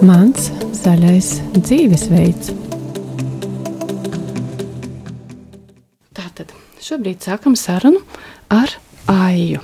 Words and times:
Mans 0.00 0.46
zaļais 0.80 1.26
dzīvesveids. 1.58 2.54
Tātad 6.16 6.54
šobrīd 6.80 7.20
sākam 7.28 7.56
sarunu 7.58 8.00
ar 8.48 8.72
Aiju. 9.12 9.60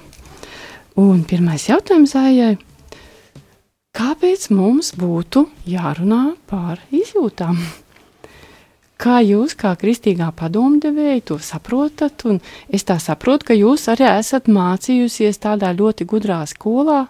Un 1.01 1.25
pirmais 1.29 1.65
jautājums 1.71 2.13
Aijai. 2.21 2.55
Kāpēc 3.97 4.51
mums 4.53 4.93
būtu 5.01 5.47
jārunā 5.65 6.37
par 6.51 6.85
izjūtām? 6.93 7.57
Kā 8.97 9.19
jūs, 9.21 9.53
kā 9.61 9.75
kristīgā 9.77 10.31
padomdevēja, 10.33 11.21
to 11.29 11.37
saprotat? 11.45 12.25
Un 12.25 12.41
es 12.73 12.87
tā 12.89 12.97
saprotu, 13.03 13.51
ka 13.51 13.57
jūs 13.57 13.85
arī 13.93 14.09
esat 14.15 14.49
mācījusies 14.49 15.43
tādā 15.43 15.73
ļoti 15.77 16.07
gudrā 16.09 16.41
skolā, 16.49 17.03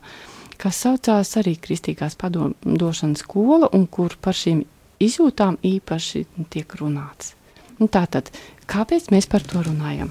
kas 0.59 0.83
saucās 0.83 1.31
arī 1.39 1.55
Kristīgās 1.63 2.19
padomdošanas 2.19 3.23
skola, 3.23 3.71
un 3.71 3.87
kur 3.87 4.17
par 4.21 4.35
šīm 4.35 4.65
izjūtām 4.99 5.61
īpaši 5.63 6.25
tiek 6.51 6.75
runāts. 6.81 7.37
Un 7.79 7.93
tātad, 7.93 8.33
kāpēc 8.67 9.11
mēs 9.15 9.31
par 9.31 9.47
to 9.47 9.63
runājam? 9.63 10.11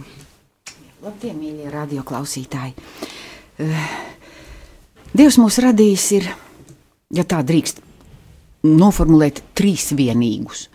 Labdien, 1.03 1.35
mīļie 1.41 1.71
radioklausītāji! 1.73 2.75
Uh, 3.59 3.87
Dievs 5.15 5.37
mūs 5.39 5.61
radījis 5.63 6.05
ir, 6.17 6.25
ja 7.15 7.23
tā 7.23 7.37
drīkst 7.47 7.84
noformulēt, 8.65 9.41
trīs 9.57 9.91
vienīgus. 9.95 10.67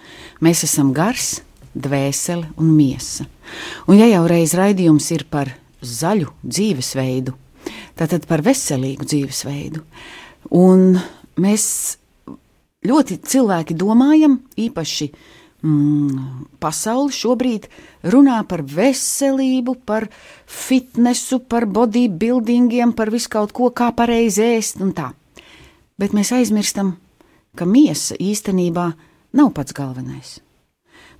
Mēs 0.44 0.64
esam 0.66 0.94
gars, 0.96 1.40
dvēsele 1.74 2.50
un 2.58 2.72
miesa. 2.74 3.26
Un 3.90 3.98
ja 4.00 4.08
jau 4.10 4.24
reiz 4.30 4.54
raidījums 4.58 5.10
ir 5.14 5.26
par 5.30 5.52
zaļu 5.82 6.30
dzīvesveidu, 6.44 7.34
tātad 7.98 8.26
par 8.30 8.44
veselīgu 8.46 9.06
dzīvesveidu. 9.08 9.82
Un 10.56 10.96
mēs 11.40 11.66
ļoti 12.86 13.20
cilvēki 13.26 13.76
domājam, 13.78 14.38
īpaši 14.60 15.10
mm, 15.10 16.24
pasauli 16.62 17.14
šobrīd 17.14 17.68
runā 18.12 18.40
par 18.48 18.64
veselību, 18.64 19.76
par 19.86 20.08
fitnesu, 20.46 21.40
par 21.40 21.68
bodybuildingiem, 21.70 22.94
par 22.96 23.12
visu 23.12 23.32
kaut 23.32 23.54
ko, 23.56 23.70
kā 23.70 23.92
pareizi 23.96 24.46
ēst 24.56 24.80
un 24.84 24.94
tā. 24.96 25.10
Bet 26.00 26.14
mēs 26.16 26.32
aizmirstam, 26.32 26.94
ka 27.56 27.66
miesa 27.66 28.16
īstenībā 28.20 28.90
nav 29.36 29.52
pats 29.56 29.74
galvenais. 29.76 30.38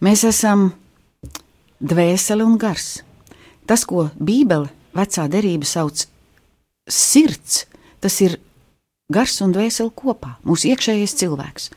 Mēs 0.00 0.24
esam 0.28 0.70
dvēsele 1.80 2.44
un 2.44 2.56
gars. 2.60 3.00
Tas, 3.66 3.84
ko 3.86 4.08
Bībele, 4.18 4.70
vecā 4.96 5.26
derība 5.30 5.68
sauc 5.68 6.06
sirds, 6.90 7.66
tas 8.00 8.16
ir 8.24 8.38
gars 9.12 9.36
un 9.44 9.52
dvēseli 9.54 9.92
kopā, 9.94 10.36
mūsu 10.46 10.70
iekšējais 10.72 11.16
cilvēks. 11.20 11.68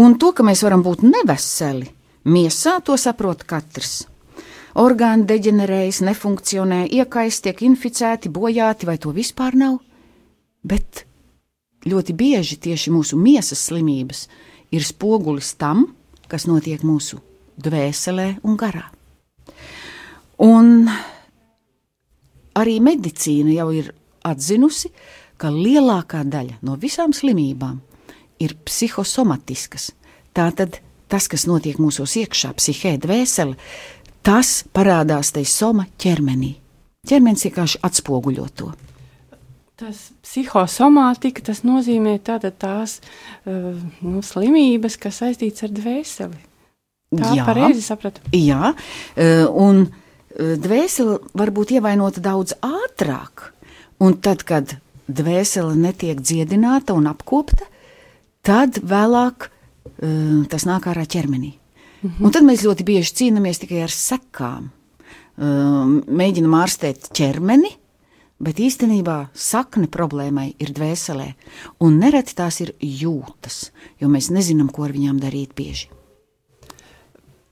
Un 0.00 0.16
to, 0.18 0.32
ka 0.32 0.44
mēs 0.46 0.62
varam 0.64 0.82
būt 0.84 1.04
neveseli, 1.04 1.90
miesā 2.24 2.78
to 2.84 2.96
saprot 2.96 3.44
katrs. 3.44 4.06
Orgāni 4.78 5.26
deģenerējas, 5.28 6.00
nefunkcionē, 6.06 6.86
iekais, 6.96 7.42
tiek 7.44 7.58
inficēti, 7.66 8.32
bojāti, 8.32 8.88
vai 8.88 8.96
to 8.96 9.12
vispār 9.12 9.58
nav. 9.58 9.82
Bet 10.64 11.04
ļoti 11.88 12.14
bieži 12.16 12.58
tieši 12.62 12.92
mūsu 12.94 13.18
miesas 13.18 13.66
slimības 13.68 14.26
ir 14.72 14.84
spogulis 14.86 15.54
tam, 15.60 15.88
kas 16.28 16.46
notiek 16.48 16.84
mūsu 16.86 17.20
dvēselē 17.62 18.28
un 18.46 18.56
garā. 18.56 18.86
Un 20.42 20.88
arī 22.58 22.78
medicīna 22.82 23.56
jau 23.56 23.68
ir 23.74 23.90
atzinusi, 24.26 24.90
ka 25.36 25.50
lielākā 25.50 26.22
daļa 26.28 26.60
no 26.62 26.76
visām 26.80 27.12
slimībām 27.14 27.80
ir 28.42 28.54
psihosomatiskas. 28.66 29.90
Tātad 30.32 30.78
tas, 31.12 31.28
kas 31.28 31.44
notiek 31.50 31.80
mūsos 31.82 32.14
iekšā, 32.22 32.54
psihē, 32.56 32.96
dvēsele, 33.02 33.58
tas 34.24 34.62
parādās 34.72 35.34
te 35.34 35.44
soma 35.44 35.86
ķermenī. 36.00 36.54
Ķermenis 37.08 37.44
vienkārši 37.48 37.82
atspoguļo 37.82 38.46
to. 38.56 38.70
Tas 39.80 40.10
psihosomātika, 40.22 41.42
tas 41.42 41.62
nozīmē 41.64 42.18
tātad 42.22 42.58
tās 42.60 43.00
uh, 43.00 43.72
nu, 44.04 44.20
slimības, 44.22 44.98
kas 45.00 45.22
saistīts 45.22 45.64
ar 45.64 45.72
dvēseli. 45.74 46.38
Tā 47.12 47.32
jā, 47.36 47.44
pareizi 47.44 47.82
sapratu. 47.84 48.22
Jā, 48.36 48.74
uh, 48.74 49.48
un 49.50 49.86
uh, 49.88 50.54
dvēsele 50.60 51.18
var 51.34 51.50
būt 51.56 51.74
ievainota 51.78 52.22
daudz 52.24 52.54
ātrāk 52.60 53.52
Un 54.02 54.16
tad, 54.18 54.42
kad 54.46 54.76
dvēsele 55.12 55.76
netiek 55.78 56.18
dziedināta 56.18 56.94
un 56.96 57.06
apkopta, 57.10 57.68
tad 58.42 58.80
vēlāk 58.82 59.46
uh, 59.46 60.42
tas 60.50 60.66
nāk 60.66 60.88
ārā 60.90 61.04
ķermenī. 61.06 61.52
Mm 62.02 62.10
-hmm. 62.10 62.24
Un 62.26 62.32
tad 62.34 62.42
mēs 62.42 62.64
ļoti 62.66 62.84
bieži 62.84 63.14
cīnāmies 63.20 63.62
tikai 63.62 63.82
ar 63.86 63.94
sekām. 63.94 64.70
Uh, 65.38 66.02
mēģinam 66.06 66.54
ārstēt 66.58 67.12
ķermeni, 67.14 67.70
bet 68.42 68.60
īstenībā 68.62 69.16
sakne 69.34 69.88
problēmai 69.92 70.52
ir 70.62 70.74
dvēselē. 70.74 71.32
Un 71.84 71.98
nereti 72.02 72.36
tās 72.38 72.60
ir 72.64 72.74
jūtas, 72.78 73.70
jo 74.02 74.10
mēs 74.12 74.32
nezinām, 74.34 74.72
ko 74.72 74.88
ar 74.88 74.94
viņām 74.96 75.22
darīt 75.22 75.54
bieži. 75.58 75.90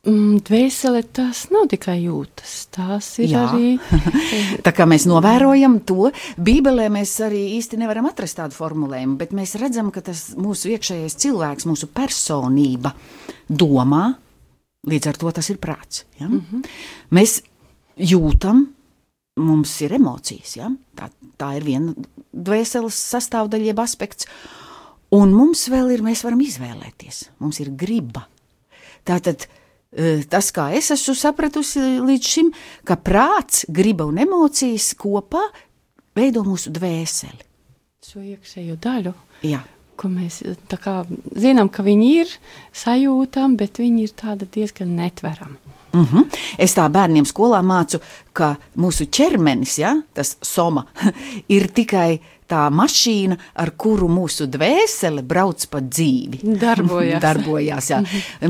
Mm, 0.00 0.38
dvēsele 0.48 1.02
tas 1.12 1.42
nav 1.52 1.66
tikai 1.68 1.98
jūtas, 2.06 2.54
tās 2.72 3.08
ir 3.20 3.34
Jā. 3.34 3.42
arī. 3.50 3.74
tā 4.64 4.72
kā 4.72 4.86
mēs 4.88 5.04
novērojam 5.04 5.76
to, 5.84 6.08
Bībelē 6.40 6.86
mēs 6.94 7.12
arī 7.26 7.42
īsti 7.58 7.76
nevaram 7.82 8.08
atrast 8.08 8.38
tādu 8.38 8.56
formulējumu, 8.56 9.18
bet 9.20 9.34
mēs 9.36 9.58
redzam, 9.60 9.90
ka 9.92 10.00
tas 10.06 10.30
mūsu 10.40 10.72
iekšējais 10.72 11.18
cilvēks, 11.20 11.68
mūsu 11.68 11.90
personība 11.92 12.94
domā, 13.44 14.06
līdz 14.88 15.12
ar 15.12 15.20
to 15.20 15.34
tas 15.36 15.52
ir 15.52 15.60
prāts. 15.60 16.06
Ja? 16.16 16.30
Mm 16.30 16.40
-hmm. 16.48 16.64
Mēs 17.12 17.42
jūtam, 18.00 18.70
mums 19.40 19.72
ir 19.84 19.94
emocijas, 19.96 20.56
ja? 20.58 20.70
tā, 20.98 21.10
tā 21.40 21.54
ir 21.58 21.66
viena 21.66 21.94
dvēseles 22.30 22.98
sastāvdaļa, 23.14 23.70
jeb 23.70 23.80
aspekts, 23.82 24.28
un 25.14 25.32
mums 25.34 25.66
vēl 25.72 25.94
ir, 25.96 26.04
mēs 26.06 26.24
varam 26.26 26.42
izvēlēties, 26.44 27.24
mums 27.42 27.60
ir 27.62 27.72
griba. 27.78 28.26
Tātad, 29.08 29.46
tas, 30.30 30.52
kā 30.54 30.68
es 30.76 30.92
esmu 30.94 31.16
sapratusi 31.18 31.82
līdz 32.04 32.32
šim, 32.34 32.52
ka 32.86 32.98
prāts, 33.00 33.64
griba 33.68 34.06
un 34.08 34.20
emocijas 34.22 34.92
kopā 35.00 35.42
veido 36.16 36.44
mūsu 36.46 36.72
dvēseli. 36.74 37.46
Šo 38.10 38.22
iekšējo 38.24 38.78
daļu. 38.82 39.12
Jā. 39.46 39.60
Ko 40.00 40.08
mēs 40.08 40.40
kā, 40.80 41.02
zinām, 41.36 41.68
ka 41.68 41.84
viņi 41.84 42.08
ir 42.22 42.30
sajūtām, 42.72 43.58
bet 43.60 43.82
viņi 43.82 44.06
ir 44.08 44.46
diezgan 44.54 44.94
netverami. 44.96 45.58
Mm 45.92 46.06
-hmm. 46.06 46.24
Es 46.58 46.76
tā 46.76 46.88
bērniem 46.88 47.24
skolā 47.24 47.62
mācu, 47.62 48.00
ka 48.32 48.56
mūsu 48.76 49.06
ķermenis, 49.06 49.78
ja, 49.78 50.02
tas 50.14 50.36
soma, 50.42 50.86
ir 51.48 51.68
tikai 51.68 52.20
tā 52.50 52.66
mašīna, 52.74 53.36
ar 53.62 53.72
kuru 53.78 54.08
mūsu 54.10 54.48
dvēsele 54.50 55.22
brauc 55.22 55.66
pa 55.70 55.80
dzīvi. 55.80 56.42
Darbojās. 56.60 57.22
Darbojās 57.26 57.90
jā. 57.92 58.00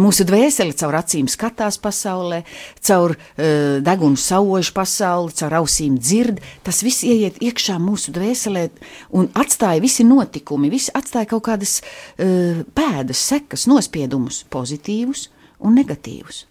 mūsu 0.00 0.24
dvēsele 0.28 0.76
caur 0.80 0.94
acīm 0.94 1.28
skatās 1.28 1.78
pasaulē, 1.82 2.42
caur 2.80 3.14
uh, 3.16 3.78
degunu 3.84 4.16
saužu 4.16 4.74
pasauli, 4.76 5.36
caur 5.36 5.58
ausīm 5.60 5.98
dzird. 6.00 6.40
Tas 6.66 6.82
viss 6.86 7.04
ieiet 7.04 7.40
iekšā 7.44 7.78
mūsu 7.82 8.14
dvēselē 8.16 8.68
un 9.10 9.28
atstāja 9.34 9.82
visi 9.84 10.06
notikumi, 10.08 10.72
visi 10.72 10.92
atstāja 10.96 11.32
kaut 11.34 11.44
kādas 11.50 11.80
uh, 11.80 12.62
pēdas, 12.74 13.26
sekas, 13.32 13.68
nospiedumus, 13.70 14.44
pozitīvus 14.50 15.28
un 15.60 15.76
negatīvus. 15.76 16.46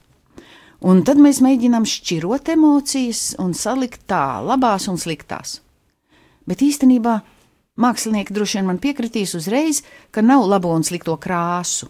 Un 0.79 1.03
tad 1.03 1.19
mēs 1.19 1.41
mēģinām 1.43 1.83
šķirot 1.83 2.53
emocijas 2.53 3.33
un 3.41 3.51
salikt 3.57 4.05
tā, 4.07 4.39
labās 4.39 4.87
un 4.87 4.95
sliktās. 5.01 5.59
Bet 6.47 6.63
īstenībā 6.63 7.19
Mākslinieki 7.79 8.35
droši 8.35 8.57
vien 8.59 8.67
man 8.67 8.79
piekritīs 8.83 9.37
uzreiz, 9.37 9.83
ka 10.11 10.19
nav 10.25 10.43
labo 10.51 10.73
un 10.75 10.83
slikto 10.83 11.15
krāsu. 11.21 11.87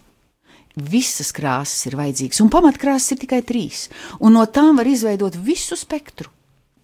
Visas 0.78 1.32
krāsas 1.34 1.88
ir 1.90 1.96
vajadzīgas, 1.98 2.38
un 2.44 2.50
pamatkrāsas 2.52 3.16
ir 3.16 3.18
tikai 3.24 3.40
trīs, 3.42 3.88
un 4.22 4.36
no 4.38 4.44
tām 4.46 4.78
var 4.78 4.86
izveidot 4.86 5.34
visu 5.34 5.74
spektru. 5.78 6.30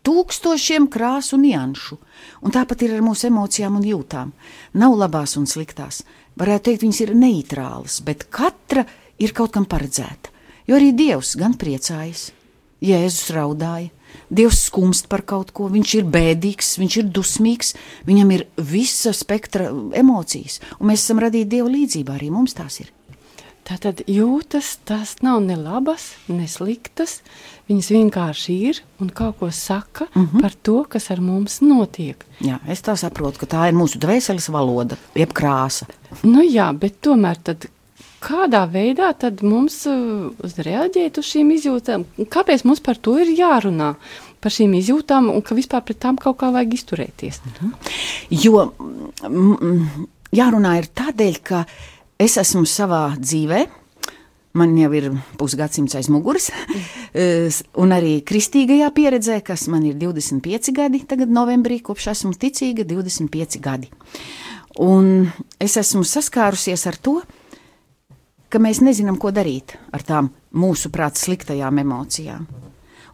Tūkstošiem 0.07 0.89
krāsu 0.91 1.39
nianšu, 1.39 1.99
un 2.43 2.55
tāpat 2.55 2.83
ir 2.87 2.97
ar 2.97 3.07
mūsu 3.07 3.29
emocijām 3.31 3.79
un 3.79 3.87
jūtām. 3.87 4.33
Nav 4.79 4.95
labās 4.99 5.35
un 5.39 5.47
sliktās. 5.51 6.03
Varētu 6.39 6.69
teikt, 6.69 6.83
viņas 6.83 7.03
ir 7.07 7.15
neitrālas, 7.19 8.01
bet 8.07 8.27
katra 8.31 8.85
ir 9.23 9.35
kaut 9.35 9.55
kam 9.55 9.67
paredzēta. 9.71 10.35
Jo 10.67 10.81
arī 10.81 10.91
Dievs 10.97 11.37
gan 11.39 11.55
priecājas, 11.59 12.31
Jēzus 12.83 13.31
raudāja, 13.37 13.93
Dievs 14.33 14.65
skumst 14.67 15.07
par 15.13 15.23
kaut 15.29 15.53
ko, 15.55 15.69
viņš 15.71 15.95
ir 16.01 16.11
bēdīgs, 16.11 16.77
viņš 16.81 16.99
ir 17.03 17.09
dusmīgs, 17.15 17.75
viņam 18.09 18.33
ir 18.35 18.47
visa 18.59 19.13
spektra 19.15 19.69
emocijas, 19.95 20.61
un 20.81 20.91
mēs 20.91 21.05
esam 21.05 21.23
radīti 21.23 21.57
Dieva 21.57 21.71
līdzjūtībā, 21.71 22.17
arī 22.19 22.33
mums 22.35 22.57
tās 22.59 22.81
ir. 22.83 22.91
Tātad 23.67 24.05
jūtas, 24.07 24.77
tas 24.87 25.17
nav 25.27 25.41
ne 25.43 25.57
labas, 25.59 26.13
ne 26.31 26.45
sliktas. 26.47 27.17
Viņas 27.67 27.89
vienkārši 27.91 28.55
ir 28.69 28.79
un 29.03 29.09
kaut 29.11 29.41
ko 29.41 29.49
saka 29.51 30.07
mm 30.07 30.27
-hmm. 30.27 30.43
par 30.43 30.55
to, 30.55 30.85
kas 30.89 31.11
ar 31.11 31.21
mums 31.21 31.61
notiek. 31.61 32.25
Jā, 32.41 32.61
es 32.69 32.83
tā 32.83 32.95
saprotu, 32.97 33.39
ka 33.39 33.47
tā 33.47 33.69
ir 33.69 33.75
mūsu 33.75 33.99
dvēseles 33.99 34.49
valoda, 34.55 34.97
jeb 35.15 35.33
krāsa. 35.33 35.87
Nu 36.23 36.43
jā, 36.47 36.71
bet 36.79 37.01
tomēr 37.03 37.43
tad 37.43 37.67
kādā 38.25 38.65
veidā 38.71 39.13
tad 39.19 39.43
mums 39.47 39.83
uh, 39.91 40.33
reaģēt 40.69 41.21
uz 41.21 41.31
šīm 41.33 41.53
izjūtām? 41.57 42.07
Kāpēc 42.33 42.67
mums 42.69 42.83
par 42.85 43.01
to 43.01 43.17
ir 43.23 43.33
jārunā? 43.37 43.95
Par 44.41 44.55
šīm 44.55 44.77
izjūtām 44.79 45.31
un 45.33 45.43
ka 45.43 45.57
vispār 45.59 45.83
pret 45.87 46.01
tām 46.03 46.21
kaut 46.21 46.39
kā 46.43 46.53
vajag 46.55 46.77
izturēties. 46.77 47.41
Mhm. 47.47 47.73
Jo 48.45 48.69
jārunā 50.37 50.77
ir 50.81 50.91
tādēļ, 50.95 51.43
ka 51.43 51.65
es 52.21 52.37
esmu 52.41 52.67
savā 52.69 53.09
dzīvē 53.19 53.65
Man 54.57 54.73
jau 54.79 54.89
ir 54.97 55.11
pusgadsimts 55.37 55.97
aiz 55.99 56.09
muguras, 56.09 56.49
un 57.83 57.93
arī 57.93 58.15
kristīgajā 58.25 58.89
pieredzē, 58.97 59.41
kas 59.45 59.67
man 59.73 59.85
ir 59.85 59.99
25 60.01 60.73
gadi, 60.77 61.03
tagad 61.09 61.33
novembrī, 61.33 61.83
kopš 61.85 62.09
esmu 62.15 62.33
ticīga, 62.41 62.87
25 62.89 63.61
gadi. 63.61 63.91
Un 64.81 65.29
es 65.61 65.77
esmu 65.81 66.05
saskārusies 66.09 66.87
ar 66.89 66.97
to, 66.97 67.19
ka 67.21 67.37
mēs 68.63 68.83
nezinām, 68.85 69.19
ko 69.21 69.33
darīt 69.35 69.77
ar 69.95 70.05
tām 70.07 70.31
mūsu 70.57 70.93
prāta 70.95 71.21
sliktajām 71.21 71.83
emocijām. 71.83 72.47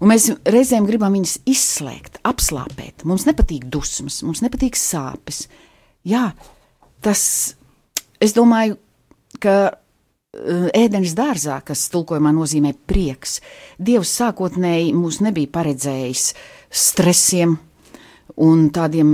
Un 0.02 0.10
mēs 0.10 0.28
reizēm 0.50 0.86
gribam 0.88 1.14
viņas 1.14 1.36
izslēgt, 1.48 2.18
apslāpēt. 2.26 3.06
Mums 3.06 3.24
nepatīk 3.28 3.68
dusmas, 3.70 4.20
mums 4.26 4.42
nepatīk 4.42 4.78
sāpes. 4.78 5.46
Jā, 6.08 6.32
tas, 7.04 7.22
es 8.20 8.34
domāju, 8.34 8.80
ka 9.42 9.56
Eh, 10.32 10.70
ēdenes 10.72 11.12
dārzā, 11.12 11.58
kas 11.60 11.90
tulkojumā 11.92 12.30
nozīmē 12.32 12.70
prieks. 12.88 13.34
Dievs 13.76 14.14
sākotnēji 14.16 14.94
mūs 14.96 15.18
nebija 15.20 15.50
paredzējis 15.52 16.22
stresiem 16.72 17.58
un 18.40 18.62
tādiem 18.72 19.10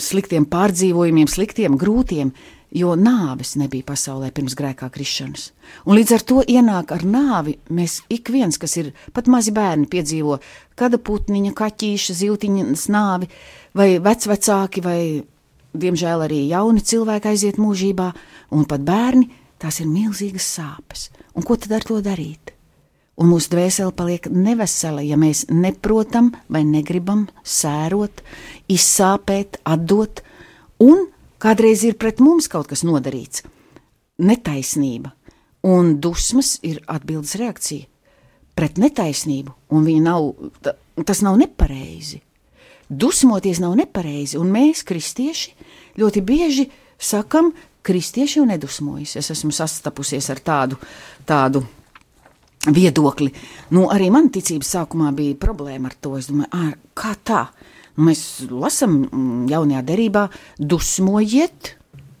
sliktiem 0.00 0.46
pārdzīvojumiem, 0.48 1.28
sliktiem, 1.28 1.76
grūtiem, 1.76 2.32
jo 2.70 2.94
nāves 2.98 3.56
nebija 3.60 3.88
pasaulē 3.88 4.30
pirms 4.34 4.54
grēkā 4.58 4.90
krišanas. 4.94 5.50
Un 5.86 5.98
līdz 5.98 6.14
ar 6.16 6.26
to 6.26 6.44
ienāk 6.44 6.94
ar 6.94 7.04
nāvi 7.06 7.56
mēs 7.70 8.00
ik 8.12 8.30
viens, 8.30 8.58
kas 8.60 8.76
ir 8.80 8.92
pat 9.16 9.30
mazi 9.30 9.54
bērni, 9.54 9.88
piedzīvo 9.90 10.38
kāda 10.78 11.00
putniņa, 11.02 11.52
kaķīša, 11.58 12.16
zīltiņas 12.22 12.86
nāvi, 12.94 13.30
vai 13.74 13.90
vecvecāki, 14.02 14.84
vai 14.84 15.00
diemžēl 15.70 16.26
arī 16.26 16.46
jauni 16.50 16.82
cilvēki 16.82 17.30
aiziet 17.30 17.60
mūžībā, 17.62 18.10
un 18.54 18.66
pat 18.66 18.82
bērni 18.86 19.30
Tās 19.60 19.82
ir 19.82 19.90
milzīgas 19.90 20.46
sāpes. 20.56 21.10
Un 21.36 21.44
ko 21.44 21.58
tad 21.60 21.74
ar 21.76 21.84
to 21.84 21.98
darīt? 22.04 22.54
Un 23.20 23.28
mūsu 23.28 23.52
dvēsele 23.52 23.92
paliek 23.92 24.30
nevesela, 24.32 25.02
ja 25.04 25.18
mēs 25.20 25.44
neprotam 25.52 26.30
vai 26.48 26.62
negribam 26.64 27.26
sērot, 27.44 28.22
izsāpēt, 28.72 29.58
atdot, 29.68 30.22
un 30.80 31.04
kādreiz 31.40 31.84
ir 31.88 31.96
pret 32.00 32.20
mums 32.20 32.48
kaut 32.52 32.70
kas 32.70 32.84
nodarīts. 32.86 33.44
Netaisnība 34.20 35.14
un 35.66 35.96
dusmas 36.00 36.58
ir 36.66 36.80
atbildes 36.88 37.36
reakcija 37.40 37.88
pret 38.56 38.76
netaisnību, 38.80 39.54
un 39.72 39.86
nav, 40.04 40.32
tas 41.06 41.22
nav 41.24 41.38
nepareizi. 41.40 42.20
Dusmoties 42.90 43.60
nav 43.62 43.76
nepareizi, 43.78 44.36
un 44.40 44.50
mēs, 44.52 44.82
kristieši, 44.84 45.54
ļoti 46.00 46.22
bieži 46.26 46.66
sakam, 47.00 47.52
kristieši 47.86 48.40
jau 48.40 48.46
nedusmojas. 48.50 49.14
Es 49.16 49.30
esmu 49.32 49.54
sastapusies 49.54 50.28
ar 50.34 50.42
tādu, 50.44 50.80
tādu 51.24 51.62
viedokli. 52.66 53.30
Nu, 53.72 53.86
arī 53.94 54.10
man 54.12 54.28
ticības 54.34 54.74
sākumā 54.74 55.14
bija 55.16 55.38
problēma 55.40 55.88
ar 55.88 55.96
to. 55.96 56.16
Es 56.18 56.28
domāju, 56.28 56.76
kā 56.98 57.14
tā? 57.24 57.44
Mēs 57.96 58.46
lasām 58.50 59.02
mm, 59.06 59.46
jaunajā 59.50 59.82
derībā, 59.86 60.28
dusmojiet, 60.58 61.74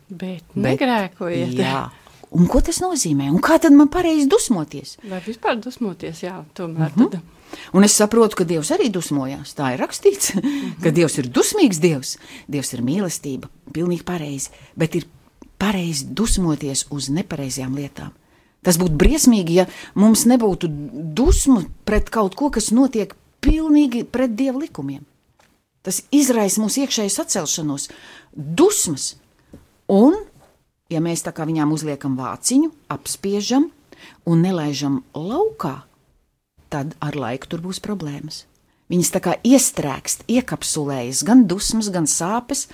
bet, 0.08 0.44
bet 0.54 0.64
negrēkojiet. 0.64 1.58
Jā. 1.60 1.88
Un 2.30 2.46
ko 2.46 2.60
tas 2.62 2.78
nozīmē? 2.82 3.26
Un 3.30 3.42
kā 3.42 3.58
tad 3.62 3.74
man 3.74 3.88
pareizi 3.90 4.28
dusmoties? 4.30 4.96
Vai 5.10 5.18
vispār 5.24 5.58
dusmoties? 5.62 6.22
Jā, 6.22 6.44
tomēr. 6.54 6.90
Mm 6.94 7.02
-hmm. 7.02 7.10
tad... 7.10 7.20
Un 7.72 7.84
es 7.84 7.96
saprotu, 7.98 8.36
ka 8.36 8.44
Dievs 8.44 8.70
arī 8.70 8.90
dusmojās. 8.90 9.54
Tā 9.58 9.74
ir 9.74 9.80
rakstīts, 9.80 10.34
mm 10.34 10.40
-hmm. 10.44 10.82
ka 10.82 10.90
Dievs 10.90 11.18
ir 11.18 11.26
dusmīgs 11.26 11.80
Dievs. 11.80 12.18
Dievs 12.48 12.72
ir 12.72 12.82
mīlestība, 12.82 13.48
pilnīgi 13.72 14.04
pareizi. 14.04 14.50
Bet 14.76 14.94
ir 14.94 15.06
pareizi 15.58 16.06
dusmoties 16.06 16.86
uz 16.90 17.08
nepareizajām 17.08 17.76
lietām. 17.76 18.10
Tas 18.62 18.76
būtu 18.78 18.96
briesmīgi, 18.96 19.54
ja 19.54 19.66
mums 19.94 20.26
nebūtu 20.28 20.68
dusmu 21.16 21.64
pret 21.84 22.10
kaut 22.10 22.34
ko, 22.34 22.50
kas 22.50 22.70
notiek 22.70 23.14
pilnīgi 23.40 24.04
pret 24.04 24.34
dievu 24.36 24.60
likumiem. 24.60 25.04
Tas 25.86 26.02
izraisa 26.12 26.60
mūsu 26.60 26.84
iekšēju 26.84 27.12
sacelšanos, 27.14 27.88
dusmas. 28.34 29.14
Un, 29.90 30.18
ja 30.92 31.00
mēs 31.00 31.24
tā 31.24 31.32
kā 31.34 31.46
viņām 31.48 31.72
uzliekam 31.72 32.18
vāciņu, 32.20 32.70
apspiežam 32.92 33.70
un 34.28 34.44
nelaižam 34.44 35.00
laukā, 35.16 35.80
tad 36.70 36.94
ar 37.02 37.16
laiku 37.16 37.50
tur 37.50 37.64
būs 37.64 37.80
problēmas. 37.82 38.44
Viņas 38.90 39.12
tā 39.14 39.20
kā 39.22 39.36
iestrēgst, 39.46 40.26
iekapsulējas 40.30 41.22
gan 41.26 41.44
dusmas, 41.50 41.90
gan 41.94 42.08
sāpes, 42.10 42.66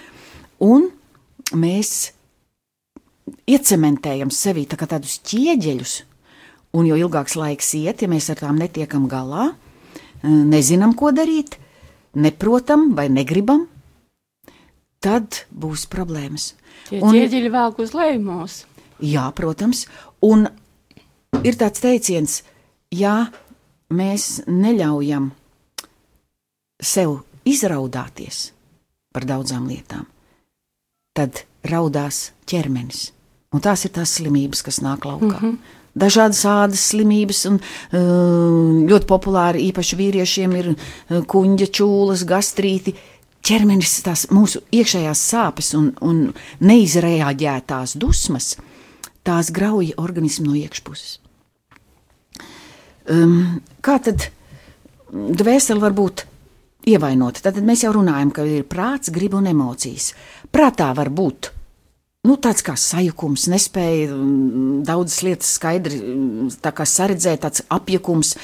un 0.64 0.88
mēs 1.52 2.12
iecementējam 3.46 4.32
sevī 4.32 4.64
tā 4.68 4.78
tādus 4.80 5.18
ķieģeļus, 5.28 5.94
un 6.76 6.88
jo 6.88 6.96
ilgāks 6.98 7.36
laiks 7.38 7.74
iet, 7.78 8.02
ja 8.02 8.08
mēs 8.08 8.30
ar 8.32 8.40
tām 8.40 8.58
netiekam 8.60 9.06
galā, 9.12 9.50
eh, 9.52 10.28
nezinām, 10.28 10.96
ko 10.96 11.12
darīt, 11.12 11.58
neprotam 12.16 12.90
vai 12.96 13.08
negribam, 13.12 13.66
tad 15.04 15.44
būs 15.52 15.86
problēmas. 15.92 16.54
Tie 16.88 17.00
un, 17.02 17.14
ķieģeļi 17.14 17.52
velk 17.52 17.80
uz 17.84 17.94
lejumos. 17.96 18.60
Jā, 19.04 19.26
protams, 19.36 19.84
un 20.24 20.46
ir 21.44 21.58
tāds 21.60 21.82
teiciens, 21.84 22.40
ja 22.94 23.28
mēs 23.92 24.46
neļaujam 24.48 25.30
sev 26.82 27.20
izraudāties 27.46 28.50
par 29.14 29.26
daudzām 29.28 29.68
lietām, 29.68 30.06
tad 31.16 31.44
raudās 31.66 32.30
ķermenis. 32.48 33.10
Un 33.54 33.62
tās 33.64 33.86
ir 33.86 33.94
tās 33.96 34.16
slimības, 34.18 34.62
kas 34.66 34.82
nāk 34.84 35.06
laukā. 35.08 35.38
Mm 35.38 35.42
-hmm. 35.42 35.84
Dažādas 35.96 36.42
ādas 36.50 36.82
slimības, 36.90 37.42
un 37.48 37.58
uh, 37.58 38.86
ļoti 38.88 39.08
populāri 39.08 39.64
īpaši 39.70 39.96
vīriešiem 39.96 40.56
ir 40.58 40.72
uh, 40.74 41.22
kuģa 41.24 41.70
čūlas, 41.72 42.26
gastrīti. 42.28 42.96
Ķermenis, 43.46 44.00
tās 44.02 44.26
mūsu 44.34 44.60
iekšējās 44.74 45.20
sāpes 45.30 45.70
un, 45.78 45.92
un 46.02 46.24
neizreaģētās 46.66 47.94
dusmas, 48.02 48.56
tās 49.24 49.52
grauja 49.54 49.94
organismu 50.02 50.50
no 50.50 50.56
iekšpuses. 50.58 51.20
Um, 53.06 53.60
kā 53.86 54.00
tad 54.02 54.28
dvēsele 55.12 55.80
var 55.80 55.94
būt 55.94 56.26
ievainota? 56.90 57.44
Tad 57.46 57.62
mēs 57.62 57.86
jau 57.86 57.94
runājam, 57.94 58.34
ka 58.34 58.46
ir 58.50 58.66
prāts, 58.66 59.14
griba 59.14 59.38
un 59.38 59.46
emocijas. 59.52 60.10
Prātā 60.50 60.90
var 60.98 61.12
būt 61.14 61.52
nu, 62.26 62.36
tāds 62.42 62.64
kā 62.66 62.74
sajukums, 62.78 63.46
nespēja 63.52 64.10
mm, 64.12 64.82
daudzas 64.86 65.22
lietas 65.26 65.54
skaidri 65.58 65.98
mm, 66.00 66.50
saredzēt, 66.86 67.42
tāds 67.44 67.64
apjukums, 67.72 68.34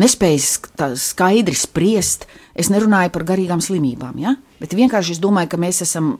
nespēja 0.00 0.94
skaidri 1.00 1.56
spriest. 1.58 2.26
Es 2.54 2.70
nerunāju 2.72 3.12
par 3.14 3.26
garīgām 3.32 3.62
slimībām, 3.64 4.18
ja? 4.20 4.36
bet 4.60 4.76
vienkārši 4.76 5.16
es 5.16 5.22
domāju, 5.22 5.52
ka 5.52 5.60
mēs 5.60 5.82
esam 5.86 6.16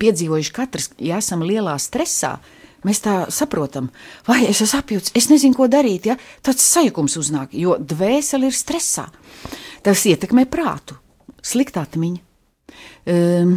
piedzīvojuši 0.00 0.54
katrs, 0.56 0.90
ja 1.02 1.20
esam 1.20 1.44
lielā 1.46 1.76
stresā. 1.82 2.36
Mēs 2.86 3.00
tā 3.02 3.14
saprotam, 3.34 3.88
vai 4.28 4.44
es 4.46 4.60
esmu 4.62 4.78
apjūts, 4.78 5.14
es 5.18 5.26
nezinu, 5.32 5.56
ko 5.58 5.66
darīt. 5.70 6.06
Ja? 6.06 6.14
Tāds 6.44 6.64
sajukums 6.68 7.16
uznāk, 7.18 7.56
jo 7.56 7.74
dvēsele 7.80 8.50
ir 8.50 8.54
stresā. 8.54 9.08
Tas 9.82 10.04
ietekmē 10.06 10.46
prātu, 10.50 10.94
sliktā 11.42 11.82
atmiņa. 11.86 12.22
Um, 13.06 13.56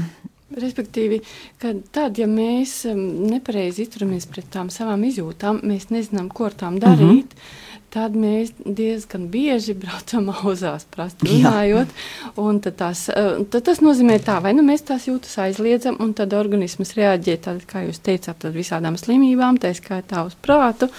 Respektīvi, 0.49 1.19
ka 1.61 1.75
tad, 1.93 2.17
ja 2.17 2.25
mēs 2.25 2.81
um, 2.89 3.01
nepareizi 3.29 3.83
izturamies 3.85 4.25
pret 4.29 4.47
tām 4.49 4.71
savām 4.73 5.03
izjūtām, 5.05 5.61
mēs 5.69 5.91
nezinām, 5.93 6.31
ko 6.33 6.47
ar 6.49 6.55
tām 6.57 6.79
darīt. 6.81 7.35
Mm 7.35 7.41
-hmm. 7.41 7.67
Tad 7.89 8.13
mēs 8.13 8.51
diezgan 8.65 9.27
bieži 9.33 9.73
braucam 9.83 10.29
auzās, 10.29 10.85
prasti 10.89 11.27
runājot. 11.29 11.87
Tad, 12.35 12.75
tās, 12.77 13.07
uh, 13.09 13.45
tad 13.49 13.63
tas 13.63 13.81
nozīmē, 13.81 14.19
tā, 14.25 14.41
vai 14.41 14.53
nu 14.53 14.65
mēs 14.65 14.85
tās 14.89 15.07
jūtas 15.07 15.37
aizliedzam, 15.37 15.97
un 15.99 16.13
tad 16.13 16.33
organisms 16.33 16.93
reaģē, 16.97 17.37
tad, 17.37 17.65
kā 17.69 17.85
jūs 17.85 18.01
teicāt, 18.01 18.45
uz 18.45 18.53
visādām 18.53 18.97
slimībām, 18.97 19.57
tā 19.57 19.73
skaitā 19.73 20.25
uz 20.25 20.35
prātu. 20.41 20.89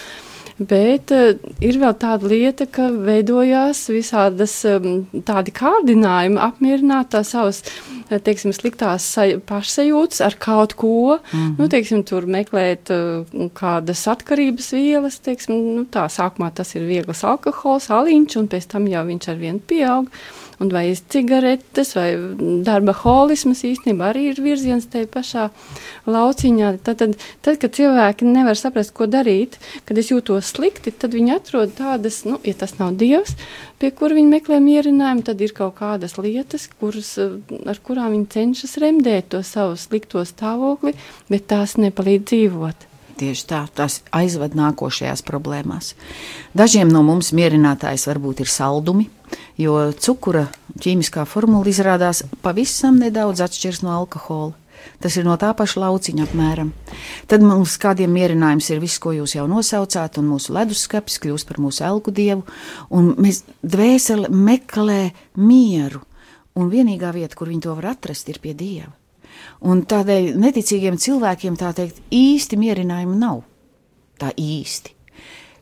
Bet 0.61 1.13
uh, 1.15 1.31
ir 1.65 1.79
vēl 1.81 1.95
tāda 2.01 2.29
lieta, 2.31 2.67
ka 2.71 2.91
veidojās 2.93 3.87
visādas 3.93 4.55
um, 4.69 5.07
tādi 5.27 5.55
kārdinājumi 5.57 6.41
apmierināt 6.43 7.13
tās 7.15 7.33
savas, 7.35 7.63
teiksim, 8.11 8.53
sliktās 8.57 9.07
pašsajūtas 9.49 10.21
ar 10.27 10.37
kaut 10.41 10.75
ko, 10.79 11.19
mm 11.19 11.39
-hmm. 11.39 11.55
nu, 11.59 11.69
teiksim, 11.69 12.05
tur 12.05 12.27
meklēt 12.27 12.93
uh, 12.95 13.25
kādas 13.55 14.07
atkarības 14.11 14.73
vielas, 14.73 15.19
teiksim, 15.19 15.57
nu, 15.77 15.87
tā 15.87 16.09
sākumā 16.09 16.51
tas 16.55 16.75
ir 16.75 16.87
viegls 16.89 17.25
alkohols, 17.25 17.91
aliņš, 17.91 18.37
un 18.37 18.49
pēc 18.49 18.69
tam 18.69 18.87
jau 18.87 19.07
viņš 19.07 19.29
ar 19.29 19.37
vienu 19.37 19.61
pieaug. 19.67 20.07
Un 20.61 20.69
vai 20.69 20.93
cigaretes, 20.93 21.95
vai 21.97 22.11
darba 22.67 22.93
holisms 22.93 23.63
īstenībā 23.65 24.11
arī 24.11 24.27
ir 24.29 24.41
virziens 24.45 24.85
te 24.93 25.07
pašā 25.09 25.47
lauciņā. 26.05 26.75
Tad, 26.85 26.99
tad, 27.01 27.15
tad, 27.41 27.57
kad 27.63 27.73
cilvēki 27.79 28.29
nevar 28.29 28.59
saprast, 28.61 28.93
ko 28.93 29.09
darīt, 29.09 29.57
kad 29.89 29.97
es 29.97 30.11
jūtos 30.13 30.51
slikti, 30.53 30.93
tad 30.93 31.17
viņi 31.17 31.33
atrod 31.39 31.73
tādas, 31.79 32.21
nu, 32.29 32.37
ja 32.45 32.53
tas 32.61 32.77
nav 32.77 32.99
dievs, 33.01 33.39
pie 33.81 33.89
kura 33.97 34.19
viņi 34.19 34.35
meklē 34.35 34.59
mierinājumu, 34.61 35.25
tad 35.31 35.41
ir 35.41 35.55
kaut 35.57 35.79
kādas 35.81 36.19
lietas, 36.21 36.69
kuras, 36.77 37.15
ar 37.17 37.81
kurām 37.81 38.13
viņi 38.13 38.29
cenšas 38.37 38.77
remdēt 38.85 39.33
to 39.33 39.41
savu 39.41 39.81
slikto 39.81 40.27
stāvokli, 40.29 40.93
bet 41.33 41.49
tās 41.49 41.79
nepalīdz 41.81 42.29
dzīvot. 42.35 42.91
Tieši 43.21 43.47
tā, 43.49 43.65
tas 43.77 43.99
aizved 44.17 44.55
nākošajās 44.57 45.25
problēmās. 45.29 45.93
Dažiem 46.57 46.89
no 46.89 47.03
mums 47.05 47.35
mierinātājs 47.37 48.07
varbūt 48.09 48.45
ir 48.45 48.49
saldumi, 48.49 49.09
jo 49.61 49.77
cukura 49.93 50.47
ķīmiskā 50.81 51.27
formula 51.29 51.69
izrādās 51.71 52.25
pavisam 52.45 52.99
nedaudz 53.01 53.43
atšķiras 53.45 53.85
no 53.85 53.95
alkohola. 53.99 54.57
Tas 55.01 55.17
ir 55.21 55.27
no 55.27 55.35
tā 55.41 55.51
paša 55.57 55.83
lauciņa 55.83 56.25
apmēram. 56.25 56.71
Tad 57.29 57.45
mums 57.45 57.77
kādiem 57.81 58.13
mierinājums 58.17 58.71
ir 58.73 58.81
viss, 58.81 59.01
ko 59.01 59.13
jūs 59.13 59.35
jau 59.37 59.47
nosaucāt, 59.49 60.17
un 60.21 60.31
mūsu 60.33 60.55
leduskapis 60.57 61.19
kļūst 61.21 61.49
par 61.49 61.61
mūsu 61.61 61.85
elku 61.89 62.13
dievu, 62.17 62.47
un 62.97 63.13
mēs 63.21 63.43
dvēseli 63.61 64.31
meklē 64.33 65.03
mieru, 65.41 66.01
un 66.57 66.73
vienīgā 66.73 67.13
vieta, 67.17 67.37
kur 67.37 67.53
viņi 67.53 67.67
to 67.67 67.77
var 67.77 67.93
atrast, 67.95 68.33
ir 68.33 68.41
pie 68.41 68.55
dieva. 68.57 68.93
Un 69.65 69.85
tādēļ 69.89 70.33
neticīgiem 70.41 70.97
cilvēkiem 71.01 71.57
tā 71.61 71.75
teikt 71.77 72.01
īsti 72.13 72.57
mierinājumu 72.61 73.17
nav. 73.21 73.45
Tā 74.21 74.33
īsti. 74.37 75.00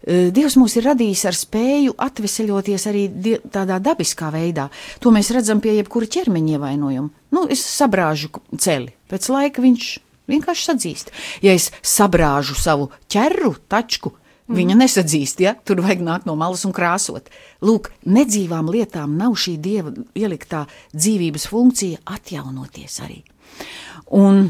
Dievs 0.08 0.56
mūs 0.56 0.78
ir 0.78 0.86
radījis 0.88 1.24
ar 1.28 1.36
spēju 1.36 1.94
atveseļoties 2.00 2.86
arī 2.88 3.02
tādā 3.52 3.76
dabiskā 3.84 4.30
veidā. 4.32 4.68
To 5.04 5.12
mēs 5.12 5.28
redzam 5.36 5.60
pie 5.60 5.74
jebkura 5.76 6.08
ķermeņa 6.08 6.54
ievainojuma. 6.56 7.26
Nu, 7.36 7.44
es 7.52 7.60
sabrāžu 7.68 8.30
celi, 8.56 8.94
pēc 9.12 9.28
laika 9.34 9.64
viņš 9.64 9.90
vienkārši 10.32 10.70
sadzīst. 10.70 11.12
Ja 11.44 11.52
es 11.52 11.68
sabrāžu 11.84 12.56
savu 12.56 12.90
ķerru, 13.12 13.56
tačku, 13.68 14.14
Viņa 14.48 14.72
mm. 14.72 14.80
nesadzīst, 14.80 15.42
ja 15.44 15.50
tur 15.60 15.82
vajag 15.84 16.00
nākt 16.00 16.24
no 16.24 16.32
malas 16.40 16.62
un 16.64 16.72
krāsot. 16.72 17.26
Lūk, 17.60 17.90
nedzīvām 18.08 18.70
lietām 18.72 19.18
nav 19.20 19.34
šī 19.36 19.58
dieva 19.60 19.92
ieliktā 20.16 20.62
dzīvības 20.94 21.44
funkcija 21.50 22.00
atjaunoties 22.14 22.96
arī. 23.04 23.18
Un 24.16 24.48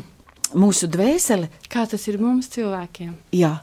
mūsu 0.55 0.87
dvēsele. 0.93 1.51
Kā 1.67 1.83
tas 1.91 2.07
ir 2.07 2.21
mums 2.23 2.47
cilvēkiem? 2.55 3.11
Jā, 3.35 3.57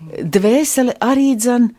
dvēsele 0.00 0.96
arī 1.02 1.34
dzen 1.38 1.70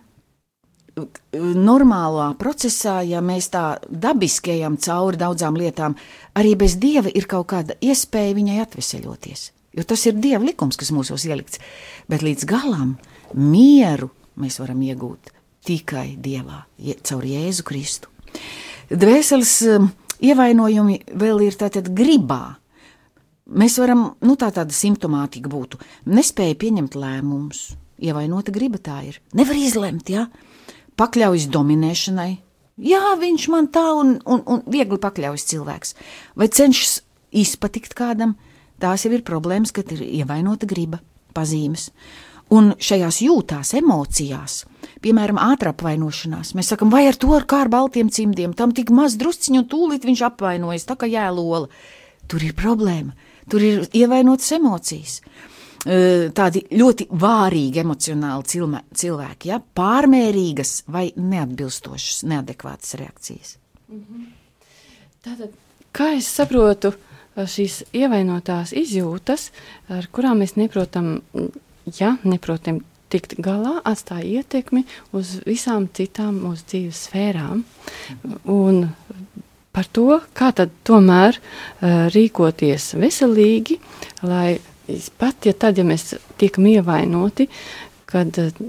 normālā 1.38 2.32
procesā, 2.42 3.04
ja 3.06 3.22
mēs 3.22 3.52
tā 3.54 3.78
dabiski 3.86 4.56
ejam 4.56 4.80
cauri 4.82 5.20
daudzām 5.22 5.58
lietām, 5.60 5.94
arī 6.34 6.56
bez 6.58 6.78
dieva 6.82 7.12
ir 7.14 7.28
kaut 7.30 7.52
kāda 7.54 7.78
iespēja 7.82 8.34
viņai 8.38 8.58
atveseļoties. 8.64 9.52
Jo 9.78 9.86
tas 9.86 10.08
ir 10.10 10.18
dieva 10.18 10.42
likums, 10.42 10.80
kas 10.80 10.90
mūsos 10.96 11.28
ielikts. 11.30 11.62
Bet 12.10 12.26
līdz 12.26 12.48
galam 12.50 12.96
mieru 13.38 14.10
mēs 14.42 14.58
varam 14.58 14.82
iegūt 14.82 15.34
tikai 15.68 16.16
dievā, 16.18 16.64
caur 17.06 17.26
Jēzu 17.28 17.66
Kristu. 17.68 18.10
Dvēseles 18.90 19.54
um, 19.76 19.92
ievainojumi 20.24 21.04
vēl 21.20 21.44
ir 21.46 21.60
tātad 21.60 21.92
gribā 21.94 22.56
Mēs 23.48 23.78
varam, 23.80 24.10
nu 24.28 24.36
tā 24.36 24.50
tāda 24.52 24.76
simptomātika 24.76 25.48
būtu, 25.48 25.78
nespēja 26.12 26.58
pieņemt 26.60 26.98
lēmumus, 27.00 27.78
ievainota 28.00 28.54
griba 28.54 28.82
tā 28.82 29.01
ir. 29.10 29.22
Nevar 29.38 29.58
izlemt, 29.58 30.12
ja? 30.13 30.27
pakļaujas 30.98 31.48
dominēšanai. 31.54 32.32
Jā, 32.77 33.16
viņš 33.18 33.48
man 33.54 33.70
tā 33.74 33.86
un, 33.98 34.18
un, 34.30 34.44
un 34.46 34.63
viegli 34.70 35.00
pakļaujas 35.01 35.46
cilvēks. 35.50 35.94
Vai 36.38 36.50
cenšas 36.54 37.00
izpatikt 37.34 37.96
kādam, 37.98 38.36
tās 38.82 39.06
jau 39.06 39.13
ir 39.16 39.25
problēmas, 39.25 39.74
kad 39.74 39.89
ir 39.96 40.04
ievainota 40.06 40.70
griba, 40.70 41.01
pazīmes. 41.38 41.89
Un 42.54 42.72
šajās 42.80 43.20
jūtās, 43.25 43.74
emocijās, 43.75 44.62
piemēram, 45.04 45.39
ātrā 45.42 45.74
apvainošanās, 45.74 46.54
mēs 46.56 46.70
sakām, 46.72 46.94
vai 46.94 47.04
ar 47.10 47.18
to 47.20 47.34
ar 47.36 47.44
kā 47.50 47.66
ar 47.66 47.72
baltiem 47.74 48.08
cimdiem, 48.13 48.54
tam 48.56 48.72
tik 48.77 48.94
maz 48.94 49.18
drusciņu, 49.20 49.66
un 49.66 49.68
tūlīt 49.68 50.08
viņš 50.08 50.24
apvainojas, 50.30 50.88
tā 50.88 50.96
kā 50.96 51.10
jēlola. 51.12 51.68
Tur 52.32 52.46
ir 52.46 52.56
problēma. 52.56 53.18
Tur 53.51 53.63
ir 53.63 53.84
ievainotas 53.96 54.54
emocijas. 54.56 55.20
Tādi 55.86 56.63
ļoti 56.74 57.07
vārīgi 57.12 57.84
emocionāli 57.84 58.63
cilvēki, 58.98 59.51
ja? 59.51 59.60
pārmērīgas 59.62 60.81
vai 60.91 61.10
neatbilstošas, 61.15 62.24
neadekvātas 62.27 62.98
reakcijas. 63.00 63.55
Mhm. 63.91 64.25
Tātad, 65.27 65.53
kā 65.96 66.13
es 66.17 66.27
saprotu, 66.31 66.93
šīs 67.38 67.81
ievainotās 67.96 68.74
izjūtas, 68.77 69.51
ar 69.93 70.07
kurām 70.13 70.41
mēs 70.41 70.55
neprotam, 70.57 71.19
ja 72.00 72.15
neprotam 72.24 72.81
tikt 73.12 73.38
galā, 73.43 73.77
atstāja 73.88 74.41
ietekmi 74.41 74.84
uz 75.15 75.38
visām 75.48 75.88
citām 75.93 76.41
mūsu 76.43 76.65
dzīves 76.72 77.03
sfērām. 77.07 77.63
Un 78.51 78.88
par 79.75 79.88
to, 79.93 80.22
kā 80.36 80.51
tad 80.57 80.74
tomēr 80.88 81.38
uh, 81.38 82.07
rīkoties 82.13 82.96
veselīgi, 82.98 83.77
lai 84.25 84.57
pat, 85.20 85.48
ja 85.48 85.53
tad, 85.53 85.79
ja 85.79 85.86
mēs 85.88 86.13
tiekam 86.41 86.67
ievainoti, 86.72 87.48
kad, 88.10 88.39
uh, 88.41 88.67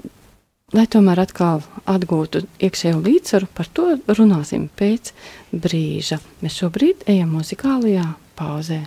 lai 0.75 0.85
tomēr 0.91 1.23
atkal 1.23 1.63
atgūtu 1.89 2.45
iekšējo 2.61 3.01
līdzsvaru, 3.05 3.51
par 3.57 3.71
to 3.73 3.89
runāsim 4.07 4.69
pēc 4.79 5.13
brīža. 5.51 6.21
Mēs 6.43 6.61
šobrīd 6.61 7.07
ejam 7.09 7.35
muzikālajā 7.39 8.07
pauzē. 8.39 8.85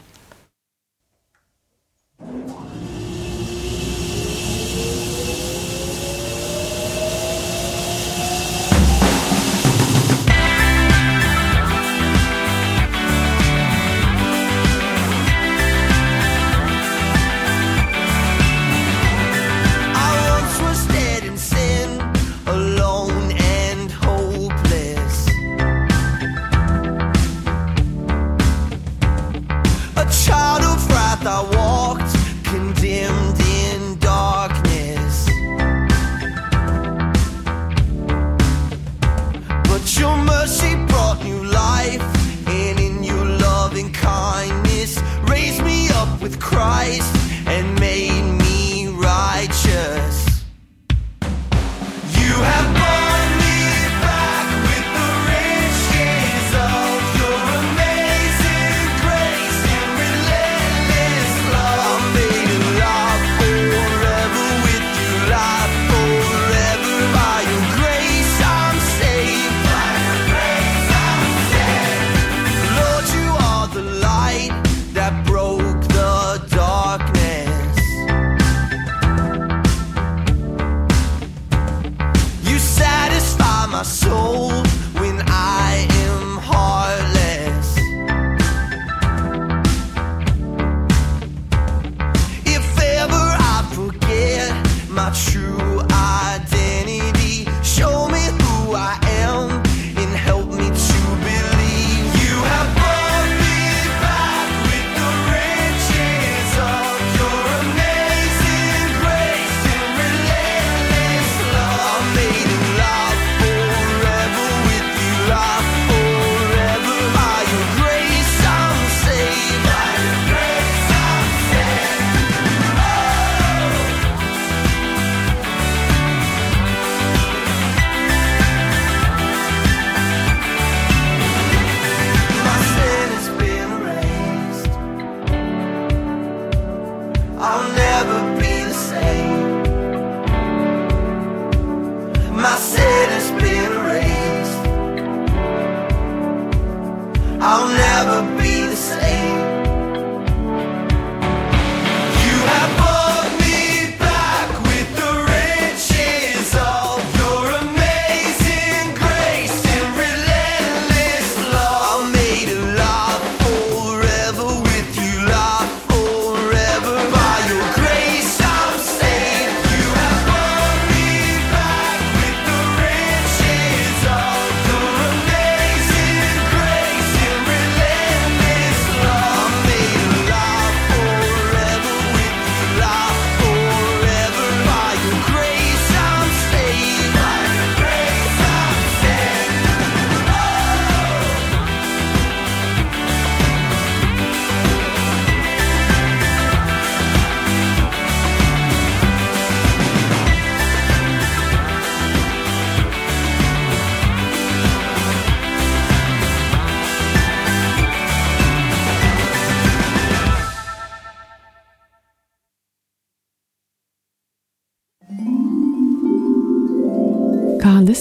Thank 2.23 2.51
you. 2.51 2.72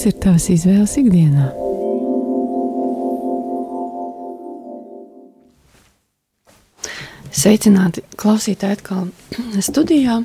Kādas 0.02 0.16
ir 0.16 0.22
tavas 0.24 0.44
izvēles 0.50 0.92
ikdienā? 0.98 1.44
Sveicināti 7.30 8.02
klausītāji 8.18 8.80
atkal 8.80 9.06
studijā. 9.62 10.18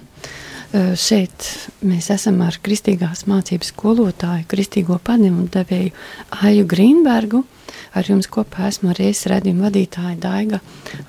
Šeit 0.98 1.52
mēs 1.86 2.10
esam 2.10 2.42
ar 2.48 2.58
kristīgās 2.66 3.28
mācības 3.30 3.70
skolotāju, 3.76 4.50
kristīgo 4.50 4.98
padomu 4.98 5.46
devēju 5.54 5.94
Aju 6.42 6.68
Grīnbergu. 6.74 7.46
Ar 7.94 8.10
jums 8.10 8.34
kopā 8.34 8.72
esmu 8.72 8.98
reizes 8.98 9.30
redzījuma 9.30 9.70
vadītāja 9.70 10.18
Daiga 10.18 10.64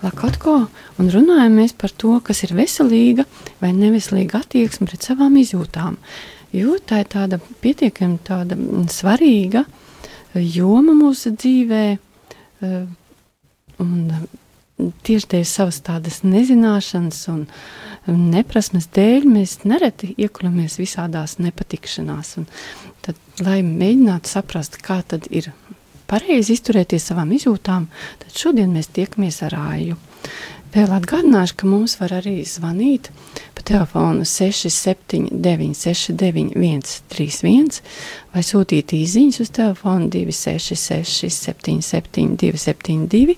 Lakotko 0.05 0.67
un 1.01 1.09
runājamies 1.15 1.73
par 1.73 1.97
to, 1.97 2.19
kas 2.21 2.45
ir 2.45 2.53
veselīga 2.59 3.25
vai 3.63 3.73
neveselīga 3.73 4.43
attieksme 4.45 4.93
pret 4.93 5.09
savām 5.09 5.41
izjūtām. 5.41 5.97
Jo 6.57 6.79
tā 6.81 7.03
ir 7.03 7.11
tāda 7.13 7.41
pietiekami 7.63 8.19
tāda 8.25 8.57
svarīga 8.93 9.65
joma 10.35 10.95
mūsu 10.97 11.35
dzīvē. 11.37 11.85
Un 13.79 13.95
tieši 14.79 15.31
dēļ 15.35 15.45
savas 15.49 15.81
tādas 15.87 16.21
nezināšanas 16.27 17.21
un 17.33 17.47
neprasmes 18.09 18.89
dēļ 18.95 19.27
mēs 19.29 19.59
nereti 19.69 20.15
iekļamies 20.17 20.79
visādās 20.81 21.39
nepatikšanās. 21.43 22.37
Un 22.41 22.47
tad, 23.05 23.19
lai 23.43 23.61
mēģinātu 23.67 24.31
saprast, 24.31 24.81
kā 24.85 25.01
tad 25.07 25.29
ir 25.31 25.51
pareizi 26.09 26.57
izturēties 26.57 27.11
savām 27.11 27.35
izjūtām, 27.37 27.89
tad 28.23 28.39
šodien 28.39 28.73
mēs 28.75 28.91
tiekamies 28.97 29.43
ar 29.49 29.59
āju. 29.59 29.99
Vēl 30.75 30.91
atgādināšu, 30.93 31.57
ka 31.59 31.69
mums 31.69 31.97
var 32.01 32.13
arī 32.19 32.43
zvanīt 32.45 33.09
pa 33.69 33.75
telefonu 33.75 34.25
679, 34.25 35.75
691, 35.75 37.03
31 37.09 37.81
vai 38.33 38.43
sūtīt 38.43 38.95
īsiņas 38.97 39.41
uz 39.45 39.51
telefonu 39.53 40.09
266, 40.09 41.29
77, 41.29 42.37
272 42.41 43.37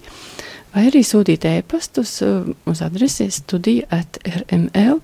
vai 0.70 0.86
arī 0.86 1.02
sūtīt 1.02 1.48
e-pastus 1.50 2.20
uh, 2.22 2.46
uz 2.70 2.82
adresi 2.82 3.26
studija 3.34 3.88
at 3.90 4.20
rml.lv. 4.22 5.02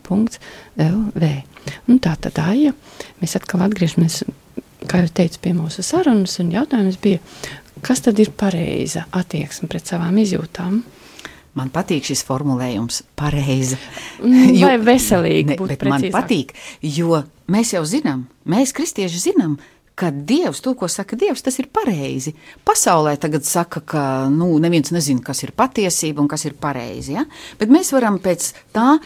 Un 1.91 1.99
tā 1.99 2.15
tad 2.23 2.39
Aija, 2.39 2.71
mēs 3.19 3.35
atkal 3.35 3.67
atgriežamies, 3.67 4.23
kā 4.87 5.03
jau 5.03 5.11
teicu, 5.11 5.43
pie 5.43 5.57
mūsu 5.59 5.83
sarunas, 5.83 6.39
un 6.39 6.55
jautājums 6.55 7.03
bija, 7.03 7.19
kas 7.83 8.07
tad 8.07 8.23
ir 8.23 8.31
pareiza 8.31 9.09
attieksme 9.11 9.67
pret 9.73 9.91
savām 9.91 10.23
izjūtām? 10.23 10.85
Man 11.57 11.71
patīk 11.73 12.05
šis 12.05 12.21
formulējums, 12.29 13.01
pareizi. 13.17 13.79
Mm, 14.21 14.59
vai 14.61 14.75
veselīgi? 14.83 15.55
Ne, 15.55 15.69
bet 15.71 15.87
man 15.89 16.05
patīk, 16.13 16.53
jo 16.85 17.23
mēs 17.53 17.73
jau 17.73 17.81
zinām, 17.89 18.27
mēs 18.45 18.75
kristieši 18.77 19.23
zinām, 19.31 19.57
ka 19.97 20.11
Dievs, 20.13 20.61
to, 20.61 20.75
ko 20.77 20.89
saka 20.93 21.17
Dievs, 21.17 21.41
tas 21.45 21.57
ir 21.57 21.71
pareizi. 21.73 22.35
Pasaulē 22.69 23.15
tagad 23.21 23.49
saka, 23.49 23.81
ka 23.81 24.03
nu, 24.29 24.51
neviens 24.61 24.93
nezina, 24.93 25.25
kas 25.25 25.41
ir 25.47 25.55
patiesība 25.57 26.21
un 26.21 26.29
kas 26.29 26.45
ir 26.45 26.59
pareizi. 26.61 27.15
Ja? 27.17 27.25
Bet 27.57 27.73
mēs 27.73 27.95
varam 27.97 28.21
pēc 28.21 28.51
tā, 28.77 28.99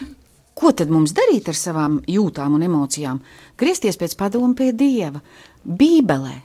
ko 0.59 0.73
tad 0.75 0.91
mums 0.91 1.15
darīt 1.15 1.47
ar 1.47 1.55
savām 1.55 2.01
jūtām 2.11 2.57
un 2.57 2.67
emocijām, 2.67 3.21
griezties 3.59 3.99
pēc 3.99 4.17
padomu 4.19 4.51
pie 4.59 4.73
Dieva, 4.75 5.23
Bībelē. 5.63 6.35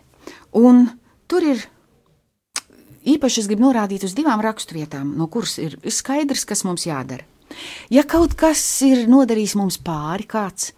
Un 0.62 0.86
tur 1.26 1.50
ir 1.50 1.66
īpaši 3.06 3.42
es 3.42 3.48
gribu 3.50 3.68
norādīt 3.68 4.04
uz 4.06 4.14
divām 4.16 4.42
raksturvietām, 4.44 5.14
no 5.18 5.28
kuras 5.32 5.56
ir 5.62 5.78
skaidrs, 5.90 6.44
kas 6.48 6.64
mums 6.66 6.86
jādara. 6.88 7.24
Ja 7.90 8.02
kaut 8.02 8.34
kas 8.38 8.62
ir 8.82 9.06
nodarījis 9.10 9.54
mums 9.58 9.78
pāri 9.78 10.26
kāds, 10.28 10.72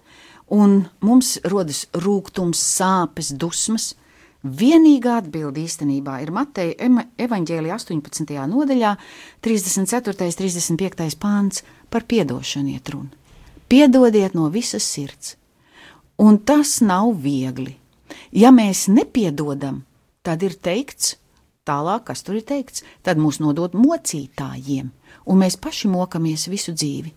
un 0.52 0.84
mums 1.04 1.36
rodas 1.48 1.86
rūkums, 1.96 2.60
sāpes, 2.60 3.32
dusmas. 3.36 3.94
Vienīgā 4.38 5.16
atbilde 5.18 5.64
īstenībā 5.64 6.20
ir 6.22 6.30
Mateja 6.30 6.88
evaņģēlija 7.18 7.74
18. 7.74 8.36
nodaļā, 8.52 8.92
34. 9.42 10.14
un 10.14 10.36
35. 10.38 11.16
pāns 11.18 11.64
par 11.90 12.06
piedošanu 12.06 12.76
iet 12.76 12.92
runa. 12.94 13.10
Piedodiet 13.68 14.36
no 14.38 14.46
visas 14.48 14.86
sirds, 14.86 15.34
un 16.16 16.38
tas 16.38 16.78
nav 16.80 17.10
viegli. 17.20 17.74
Ja 18.32 18.52
mēs 18.54 18.86
nepiedodam, 18.88 19.82
tad 20.24 20.46
ir 20.46 20.54
teikts, 20.54 21.16
tālāk, 21.68 22.06
kas 22.08 22.24
tur 22.24 22.40
ir 22.40 22.46
teikts, 22.48 22.82
tad 23.06 23.20
mūs 23.20 23.42
nodod 23.44 23.76
mocītājiem, 23.76 24.88
un 25.28 25.44
mēs 25.44 25.60
paši 25.60 25.92
mokamies 25.92 26.48
visu 26.48 26.72
dzīvi. 26.72 27.12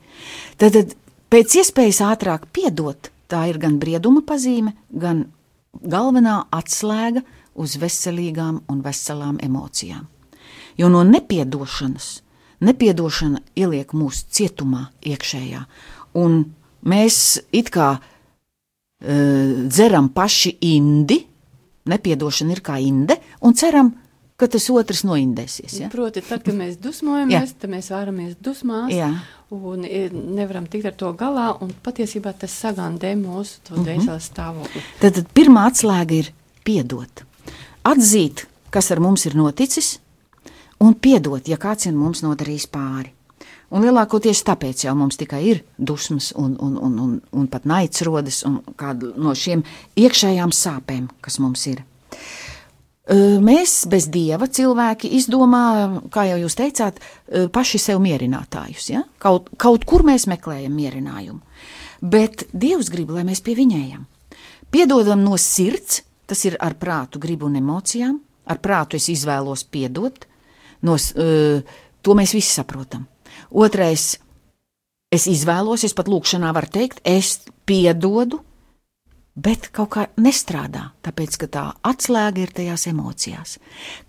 Tad, 0.60 0.76
tad 0.76 0.94
pēc 1.32 1.58
iespējas 1.64 2.04
ātrāk 2.12 2.52
piedot, 2.54 3.12
Tā 3.32 3.46
ir 3.48 3.62
gan 3.64 3.78
brieduma 3.80 4.20
pazīme, 4.28 4.74
gan 4.92 5.24
galvenā 5.72 6.42
atslēga 6.52 7.24
uz 7.56 7.78
veselīgām 7.80 8.58
un 8.68 8.82
veselām 8.84 9.38
emocijām. 9.44 10.10
Jo 10.76 10.90
no 10.92 11.06
nepiedošanas, 11.08 12.10
nepiedošana 12.68 13.40
ieliek 13.56 13.94
mūsu 13.96 14.28
cietumā 14.36 14.90
iekšējā, 15.14 15.62
un 16.20 16.44
mēs 16.84 17.40
it 17.56 17.72
kā 17.72 17.90
uh, 17.96 18.04
dzeram 19.72 20.12
paši 20.12 20.58
indi, 20.74 21.22
nepiedošana 21.88 22.58
ir 22.58 22.64
kā 22.66 22.82
inde, 22.84 23.16
un 23.48 23.56
ceram, 23.56 23.94
ka 24.42 24.50
tas 24.50 24.66
otrs 24.74 25.04
noindēsies. 25.06 25.78
Ja? 25.84 25.92
Proti, 25.94 26.24
tad, 26.26 26.42
kad 26.46 26.58
mēs 26.58 26.80
dusmojamies, 26.82 27.54
tad 27.62 27.72
mēs 27.74 27.92
vāramies 27.94 28.36
dusmās. 28.42 28.90
Jā. 28.94 29.12
Un 29.52 29.84
nevaram 29.84 30.66
tikt 30.72 30.88
ar 30.90 30.96
to 30.98 31.12
galā, 31.20 31.52
un 31.62 31.74
patiesībā 31.86 32.34
tas 32.40 32.54
sagandē 32.64 33.14
mūsu 33.20 33.76
mm 33.76 33.86
-hmm. 33.86 34.20
stāvokli. 34.20 34.82
Tad, 35.02 35.14
tad 35.20 35.28
pirmā 35.36 35.68
atslēga 35.70 36.16
ir 36.16 36.32
piedot. 36.64 37.26
Atzīt, 37.84 38.46
kas 38.70 38.92
ar 38.92 39.00
mums 39.00 39.26
ir 39.26 39.36
noticis, 39.36 40.00
un 40.80 40.94
piedot, 40.94 41.48
ja 41.48 41.58
kāds 41.58 41.88
ir 41.88 41.94
mums 41.94 42.22
nodarījis 42.24 42.68
pāri. 42.68 43.12
Un 43.72 43.86
lielākoties 43.86 44.44
tāpēc 44.44 44.84
jau 44.86 44.96
mums 44.96 45.18
tikai 45.18 45.44
ir 45.48 45.64
dusmas 45.78 46.34
un, 46.36 46.58
un, 46.60 46.78
un, 46.78 47.00
un, 47.00 47.22
un 47.32 47.48
pat 47.48 47.66
naids 47.66 48.02
rodas 48.02 48.44
no 49.16 49.36
šiem 49.36 49.64
iekšējām 49.96 50.52
sāpēm, 50.52 51.08
kas 51.22 51.40
mums 51.40 51.68
ir. 51.68 51.84
Mēs 53.10 53.88
bez 53.90 54.06
dieva 54.14 54.46
cilvēki 54.46 55.10
izdomā, 55.18 55.64
kā 56.14 56.28
jau 56.30 56.38
jūs 56.44 56.56
teicāt, 56.60 57.00
paši 57.52 57.80
sev 57.82 58.02
mierinātājus. 58.04 58.92
Ja? 58.94 59.02
Kaut, 59.18 59.50
kaut 59.58 59.88
kur 59.90 60.06
mēs 60.06 60.28
meklējam 60.30 60.76
mierinājumu. 60.78 61.42
Bet 62.02 62.46
Dievs 62.54 62.92
grib, 62.94 63.10
lai 63.14 63.26
mēs 63.26 63.42
pie 63.42 63.56
viņa 63.58 63.80
ejam. 63.82 64.06
Piedodam 64.72 65.26
no 65.26 65.38
sirds, 65.42 66.04
tas 66.30 66.46
ir 66.46 66.56
ar 66.62 66.78
prātu, 66.80 67.20
gribu 67.22 67.50
un 67.50 67.58
emocijām. 67.60 68.20
Ar 68.46 68.62
prātu 68.62 68.98
es 68.98 69.10
izvēlos 69.12 69.66
piedot, 69.70 70.26
no, 70.86 70.96
to 70.98 72.16
mēs 72.18 72.34
visi 72.34 72.54
saprotam. 72.54 73.06
Otrais, 73.52 74.16
es 75.14 75.28
izvēlos, 75.30 75.86
es 75.86 75.94
pat 75.98 76.10
lūkšanā 76.10 76.54
varu 76.56 76.72
teikt, 76.74 77.02
es 77.06 77.40
piedodu, 77.70 78.42
bet 79.36 79.70
kaut 79.76 79.92
kā 79.96 80.06
nestrādā, 80.22 80.92
tāpēc 81.06 81.38
ka 81.42 81.50
tā 81.52 81.66
atslēga 81.88 82.44
ir 82.44 82.54
tajās 82.56 82.88
emocijās. 82.92 83.58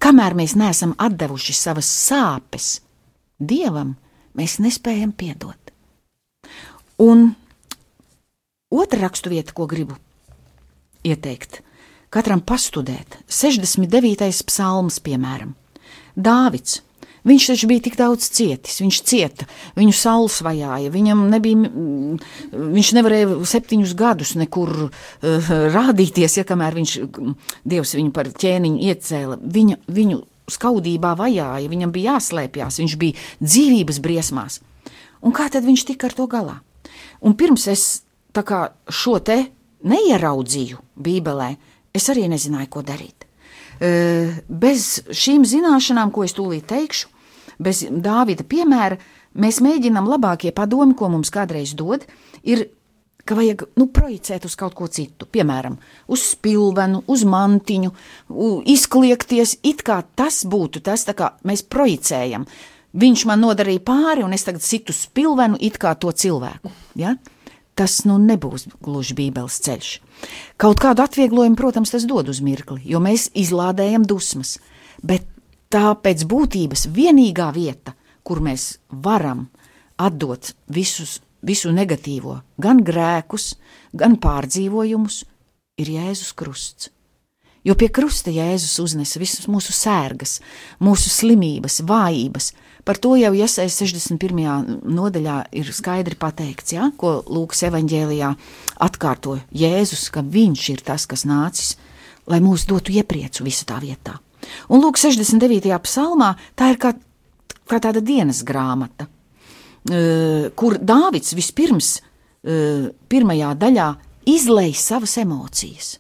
Kamēr 0.03 0.37
mēs 0.39 0.57
neesam 0.59 0.95
devuši 0.99 1.55
savas 1.57 1.89
sāpes 1.89 2.81
dievam, 3.39 3.97
mēs 4.35 4.59
nespējam 4.59 5.13
piedot. 5.13 5.73
Un 7.03 7.33
otra 8.71 9.07
raksturvieta, 9.07 9.53
ko 9.55 9.67
gribu 9.67 9.97
ieteikt, 11.05 11.63
katram 12.11 12.41
pastudēt, 12.41 13.19
69. 13.27 14.47
psalms, 14.47 15.01
piemēram, 15.03 15.55
Dāvids 16.13 16.83
Viņš 17.23 17.45
taču 17.53 17.69
bija 17.71 17.85
tik 17.85 17.95
daudz 18.01 18.27
cietis, 18.35 18.81
viņš 18.83 18.97
cieta, 19.07 19.47
viņu 19.79 19.95
saules 19.95 20.41
vajāja, 20.43 20.91
viņam 20.91 21.23
nebija, 21.31 21.71
viņš 22.51 22.91
nevarēja 22.99 23.37
septiņus 23.47 23.95
gadus 23.99 24.35
nekur 24.41 24.73
uh, 24.89 25.53
rādīties, 25.77 26.41
ja 26.41 26.47
kamēr 26.49 26.75
viņš, 26.81 26.97
Dievs 27.63 27.95
viņu 27.95 28.11
par 28.17 28.33
ķēniņu 28.35 28.91
iecēla, 28.91 29.39
viņa, 29.39 29.79
viņu 29.87 30.19
skaudībā 30.51 31.15
vajāja, 31.19 31.71
viņam 31.71 31.95
bija 31.95 32.17
jāslēpjas, 32.17 32.81
viņš 32.83 32.99
bija 32.99 33.27
dzīvības 33.39 34.03
briesmās. 34.03 34.59
Un 35.23 35.35
kā 35.37 35.47
tad 35.53 35.67
viņš 35.67 35.87
tika 35.93 36.11
ar 36.11 36.17
to 36.19 36.27
galā? 36.31 36.59
Un 37.23 37.37
pirms 37.39 37.69
es 37.71 37.85
kā, 38.35 38.65
šo 38.91 39.19
te 39.23 39.45
neieraudzīju 39.87 40.81
Bībelē, 41.03 41.53
es 41.95 42.09
arī 42.11 42.27
nezināju, 42.33 42.71
ko 42.73 42.83
darīt. 42.87 43.29
Bez 43.83 45.03
šīm 45.11 45.47
zināšanām, 45.49 46.13
ko 46.15 46.27
es 46.27 46.35
tūlīt 46.37 46.67
teikšu, 46.71 47.12
bez 47.65 47.85
Dāvida 47.89 48.47
piemēra, 48.49 48.99
mēs 49.39 49.63
mēģinām 49.65 50.09
labākie 50.11 50.53
padomi, 50.55 50.97
ko 50.99 51.11
mums 51.13 51.33
kādreiz 51.35 51.75
dod, 51.79 52.07
ir 52.43 52.69
ka 53.25 53.37
vajag 53.39 53.65
nu, 53.79 53.87
projicēt 53.95 54.47
uz 54.49 54.57
kaut 54.59 54.75
ko 54.79 54.89
citu. 54.91 55.29
Piemēram, 55.31 55.77
uz 56.11 56.25
spilvenu, 56.33 57.05
uz 57.13 57.23
mantiņu, 57.29 57.93
izkliekties, 58.75 59.59
it 59.63 59.85
kā 59.87 60.03
tas 60.19 60.43
būtu 60.49 60.83
tas, 60.83 61.07
kā 61.07 61.35
mēs 61.47 61.65
projicējam. 61.71 62.47
Viņš 62.93 63.23
man 63.31 63.41
nodarīja 63.41 63.81
pāri, 63.87 64.25
un 64.27 64.35
es 64.37 64.45
tagad 64.45 64.65
situ 64.67 64.93
spilvenu, 64.93 65.57
it 65.61 65.79
kā 65.81 65.95
to 65.97 66.13
cilvēku. 66.13 66.73
Ja? 66.99 67.17
tas 67.79 68.03
nu 68.05 68.19
nebūs 68.21 68.67
gluži 68.85 69.17
Bībeles 69.17 69.59
ceļš. 69.65 69.93
Kaut 70.61 70.81
kādu 70.83 71.05
atvieglojumu, 71.05 71.57
protams, 71.59 71.93
tas 71.95 72.05
dod 72.09 72.29
uz 72.29 72.43
mirkli, 72.45 72.83
jo 72.85 73.01
mēs 73.03 73.31
izlādējam 73.39 74.05
dusmas, 74.09 74.59
bet 75.01 75.25
tā 75.73 75.93
pēc 76.05 76.27
būtības 76.29 76.87
vienīgā 76.93 77.49
vieta, 77.57 77.97
kur 78.23 78.43
mēs 78.45 78.77
varam 78.91 79.47
atdot 80.01 80.53
visus, 80.73 81.21
visu 81.43 81.73
negatīvo, 81.75 82.41
gan 82.61 82.83
grēkus, 82.85 83.55
gan 83.97 84.19
pārdzīvojumus, 84.21 85.23
ir 85.81 85.95
Jēzus 85.97 86.35
Krusts. 86.37 86.91
Jo 87.63 87.77
pie 87.79 87.87
krusta 87.95 88.33
Jēzus 88.35 88.75
uznesa 88.83 89.21
visas 89.23 89.47
mūsu 89.47 89.71
sērgas, 89.75 90.41
mūsu 90.83 91.13
slimības, 91.15 91.79
vājības. 91.87 92.49
Par 92.83 92.99
to 92.99 93.15
jau 93.15 93.31
iesaistās 93.39 93.93
61. 93.95 94.81
nodaļā 94.83 95.37
ir 95.55 95.71
skaidri 95.71 96.19
pateikts, 96.19 96.75
ja, 96.75 96.89
ko 96.99 97.21
Lūkas 97.23 97.63
evanģēlijā 97.69 98.33
atkārto 98.83 99.37
Jēzus, 99.55 100.09
ka 100.11 100.27
viņš 100.27 100.67
ir 100.75 100.83
tas, 100.91 101.07
kas 101.07 101.23
nācis, 101.23 101.77
lai 102.27 102.43
mūs 102.43 102.67
dotu 102.67 102.99
iepriecu 102.99 103.47
visā 103.47 103.71
tā 103.71 103.79
vietā. 103.85 104.19
Un 104.73 104.83
Lūk, 104.83 104.99
69. 105.01 105.71
psalmā 105.87 106.33
tā 106.59 106.73
ir 106.73 106.81
kā, 106.83 106.95
kā 107.69 107.81
tāda 107.83 108.03
dienas 108.05 108.43
grāmata, 108.47 109.09
kur 110.59 110.79
Dāvids 110.79 111.35
vispirms, 111.39 111.95
pirmajā 112.43 113.55
daļā, 113.59 113.89
izlaiž 114.29 114.79
savas 114.83 115.17
emocijas. 115.23 115.97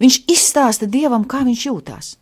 Viņš 0.00 0.22
izstāsta 0.32 0.88
dievam, 0.90 1.26
kā 1.28 1.42
viņš 1.46 1.66
jūtas. 1.66 2.14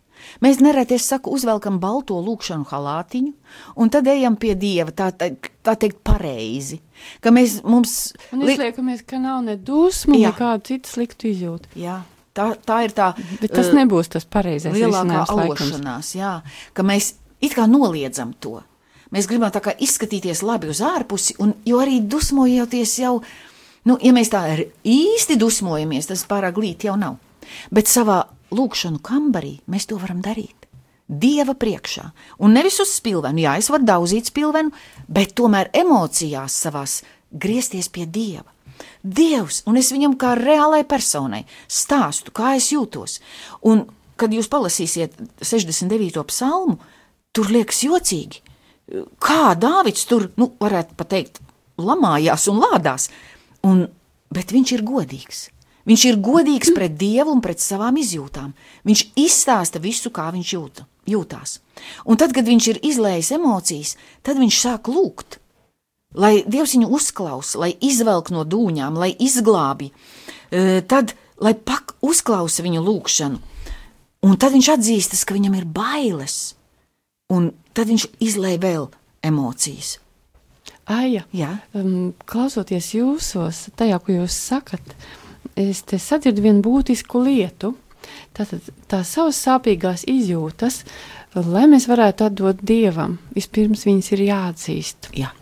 Mēs 0.44 0.59
nereti, 0.61 0.98
saku, 1.00 1.31
uzvelkam 1.33 1.78
balto 1.81 2.18
lūkšanu 2.20 2.66
halātiņu, 2.68 3.33
un 3.81 3.90
tad 3.94 4.09
ejam 4.11 4.37
pie 4.37 4.52
dieva, 4.59 4.92
tā, 4.92 5.09
tā, 5.14 5.31
tā 5.64 5.76
teikt, 5.78 6.02
pareizi. 6.04 6.81
Ka 7.24 7.33
mēs 7.33 7.61
mums. 7.64 8.12
Un 8.35 8.42
izliekamies, 8.44 9.04
ka 9.09 9.20
nav 9.22 9.40
ne 9.46 9.57
dusmu, 9.57 10.18
nekāda 10.18 10.61
cita 10.68 10.90
slikta 10.90 11.31
izjūta. 11.31 11.70
Jā. 11.78 12.00
Tā, 12.38 12.48
tā 12.62 12.81
ir 12.87 12.94
tā. 12.96 13.11
Bet 13.42 13.53
tas 13.59 13.72
uh, 13.72 13.77
nebūs 13.81 14.12
tas 14.14 14.27
pareizais. 14.29 14.74
Lielākā 14.74 15.27
alošanās, 15.35 16.14
jā. 16.16 16.38
Ka 16.74 16.87
mēs 16.87 17.16
it 17.42 17.59
kā 17.59 17.66
noliedzam 17.70 18.33
to. 18.38 18.61
Mēs 19.14 19.27
gribam 19.27 19.51
tā 19.51 19.62
kā 19.64 19.72
izskatīties 19.72 20.44
labi 20.44 20.68
uz 20.70 20.83
ārpusi, 20.85 21.38
un 21.42 21.55
jo 21.66 21.79
arī 21.81 22.03
dusmojoties 22.05 22.98
jau, 23.01 23.14
nu, 23.88 23.96
ja 24.05 24.12
mēs 24.12 24.31
tā 24.31 24.44
īsti 24.85 25.38
dusmojamies, 25.40 26.11
tas 26.11 26.27
pārāk 26.29 26.59
glīti 26.61 26.90
jau 26.90 26.98
nav 27.01 27.16
bet 27.70 27.90
savā 27.90 28.22
lūkšanu 28.55 29.03
kambarī 29.05 29.59
mēs 29.70 29.88
to 29.90 29.98
varam 30.01 30.22
darīt. 30.24 30.55
Dieva 31.09 31.55
priekšā, 31.57 32.05
un 32.44 32.53
nevis 32.53 32.77
uz 32.85 32.90
spilvenu, 32.98 33.40
jā, 33.40 33.55
es 33.57 33.70
varu 33.72 33.87
daudzīt 33.88 34.29
spilvenu, 34.29 34.74
bet 35.09 35.33
tomēr 35.38 35.70
emocijās 35.72 36.59
savās 36.66 36.98
griezties 37.33 37.88
pie 37.88 38.05
Dieva. 38.05 38.44
Dievs, 39.03 39.62
un 39.69 39.79
es 39.81 39.93
viņam 39.95 40.17
kā 40.21 40.35
reālai 40.38 40.85
personai 40.88 41.45
stāstu, 41.67 42.35
kā 42.35 42.55
es 42.59 42.71
jūtos. 42.73 43.19
Un, 43.67 43.87
kad 44.19 44.35
jūs 44.35 44.51
palasīsiet 44.51 45.17
69. 45.41 46.25
psalmu, 46.31 46.79
tur 47.33 47.53
liekas 47.55 47.85
jocīgi, 47.87 48.43
kā 49.23 49.55
Dāvids 49.59 50.09
tur, 50.09 50.31
nu, 50.41 50.51
varētu 50.61 50.97
pateikt, 50.99 51.41
lamājās 51.79 52.49
un 52.51 52.61
lādās, 52.64 53.09
un, 53.67 53.87
bet 54.35 54.53
viņš 54.55 54.75
ir 54.77 54.85
godīgs. 54.87 55.47
Viņš 55.88 56.05
ir 56.05 56.19
godīgs 56.21 56.75
pret 56.77 56.99
Dievu 57.01 57.33
un 57.33 57.41
pret 57.41 57.62
savām 57.64 57.97
izjūtām. 57.97 58.53
Viņš 58.85 59.05
izstāsta 59.17 59.81
visu, 59.81 60.12
kā 60.12 60.27
viņš 60.35 60.51
jūta, 60.53 60.85
jūtās. 61.09 61.61
Un 62.05 62.19
tad, 62.21 62.35
kad 62.37 62.49
viņš 62.49 62.67
ir 62.75 62.81
izlējis 62.91 63.31
emocijas, 63.38 63.95
tad 64.27 64.41
viņš 64.41 64.59
sāk 64.61 64.91
lūgt, 64.93 65.38
lai 66.16 66.42
Dievs 66.47 66.75
viņu 66.77 66.88
uzklausa, 66.94 67.59
lai 67.64 67.73
izvelk 67.85 68.33
no 68.35 68.44
dūņām, 68.49 68.99
lai 68.99 69.12
izglābi, 69.12 69.90
e, 70.51 70.81
tad, 70.88 71.14
lai 71.40 71.55
pak 71.55 71.97
uzklausa 72.05 72.64
viņu 72.64 72.83
lūgšanu. 72.85 73.40
Un 74.27 74.35
tad 74.40 74.55
viņš 74.57 74.73
atzīstas, 74.75 75.23
ka 75.25 75.37
viņam 75.37 75.55
ir 75.61 75.66
bailes, 75.71 76.57
un 77.31 77.53
tad 77.77 77.90
viņš 77.92 78.09
izlēja 78.25 78.62
vēl 78.64 78.88
emocijas. 79.23 79.99
Aija, 80.88 81.27
um, 81.77 82.14
klausoties 82.27 82.94
jūsos, 82.97 83.66
tajā, 83.77 83.99
ko 84.01 84.14
jūs 84.16 84.35
sakat, 84.49 84.94
es 85.59 85.83
te 85.85 86.01
sadzirdu 86.01 86.47
vienu 86.47 86.64
būtisku 86.64 87.21
lietu. 87.23 87.75
Tātad 88.33 88.64
tās 88.88 89.11
savas 89.12 89.37
sāpīgās 89.44 90.07
izjūtas, 90.09 90.81
lai 91.37 91.66
mēs 91.68 91.88
varētu 91.90 92.31
atdot 92.31 92.62
dievam, 92.64 93.18
vispirms 93.37 93.85
viņas 93.85 94.12
ir 94.16 94.25
jāatzīst. 94.31 95.11
Jā. 95.18 95.35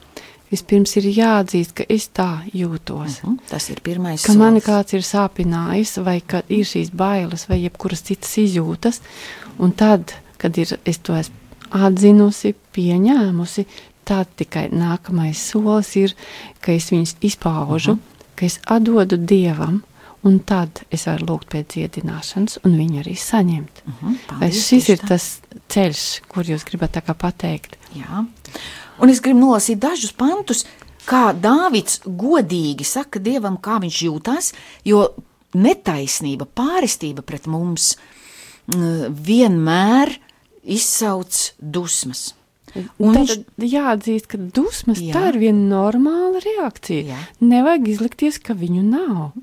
Vispirms 0.51 0.93
ir 1.01 1.09
jāatzīst, 1.11 1.73
ka 1.75 1.85
es 1.89 2.09
tā 2.15 2.43
jūtos. 2.55 3.23
Uh 3.23 3.31
-huh, 3.31 3.39
tas 3.51 3.71
ir 3.71 3.81
pirmais. 3.83 4.23
Ka 4.23 4.33
solis. 4.33 4.39
mani 4.39 4.61
kāds 4.61 4.95
ir 4.95 5.03
sāpinājis, 5.03 6.05
vai 6.05 6.21
ka 6.21 6.43
ir 6.49 6.65
šīs 6.65 6.91
bailes, 6.91 7.49
vai 7.49 7.63
jebkuras 7.63 8.03
citas 8.03 8.37
izjūtas. 8.39 9.01
Un 9.59 9.73
tad, 9.73 10.13
kad 10.39 10.59
ir, 10.59 10.79
es 10.85 10.99
to 10.99 11.17
esmu 11.17 11.35
atzinusi, 11.71 12.55
pieņēmusi, 12.73 13.67
tad 14.05 14.27
tikai 14.37 14.69
nākamais 14.69 15.51
solis 15.51 15.97
ir, 15.97 16.15
ka 16.61 16.73
es 16.73 16.93
viņus 16.93 17.17
izpaužu, 17.21 17.93
uh 17.93 17.99
-huh. 17.99 18.35
ka 18.35 18.47
es 18.47 18.61
atdodu 18.67 19.17
dievam 19.17 19.83
un 20.27 20.39
tad 20.39 20.83
es 20.91 21.07
varu 21.07 21.27
lūgt 21.31 21.53
pēc 21.55 21.75
dziedināšanas, 21.75 22.59
un 22.67 22.77
viņu 22.79 23.03
arī 23.03 23.15
saņemt. 23.21 23.83
Uh 23.87 23.95
-huh, 24.01 24.41
Vai 24.41 24.51
šis 24.53 24.89
ir 24.89 24.99
tā. 24.99 25.09
tas 25.09 25.41
ceļš, 25.69 26.23
kur 26.29 26.45
jūs 26.45 26.65
gribat 26.65 26.99
pateikt? 27.19 27.77
Jā, 27.95 28.25
un 29.03 29.13
es 29.13 29.23
gribu 29.25 29.43
nolasīt 29.45 29.81
dažus 29.83 30.15
pantus, 30.17 30.65
kā 31.07 31.31
Dāvids 31.39 32.01
godīgi 32.07 32.87
saka 32.87 33.23
Dievam, 33.23 33.61
kā 33.63 33.79
viņš 33.83 34.03
jūtas, 34.09 34.53
jo 34.87 35.07
netaisnība, 35.57 36.49
pāristība 36.49 37.25
pret 37.27 37.47
mums 37.51 37.95
vienmēr 38.67 40.17
izsauc 40.67 41.53
dusmas. 41.61 42.33
Un 43.01 43.15
tad 43.17 43.31
viņš... 43.31 43.71
jāatzīst, 43.73 44.29
ka 44.29 44.41
dusmas 44.41 45.01
jā. 45.01 45.15
tā 45.15 45.31
ir 45.31 45.41
viena 45.47 45.63
normāla 45.71 46.43
reakcija. 46.43 47.07
Jā. 47.15 47.21
Nevajag 47.41 47.89
izlikties, 47.95 48.41
ka 48.43 48.57
viņu 48.59 48.83
nav. 48.85 49.37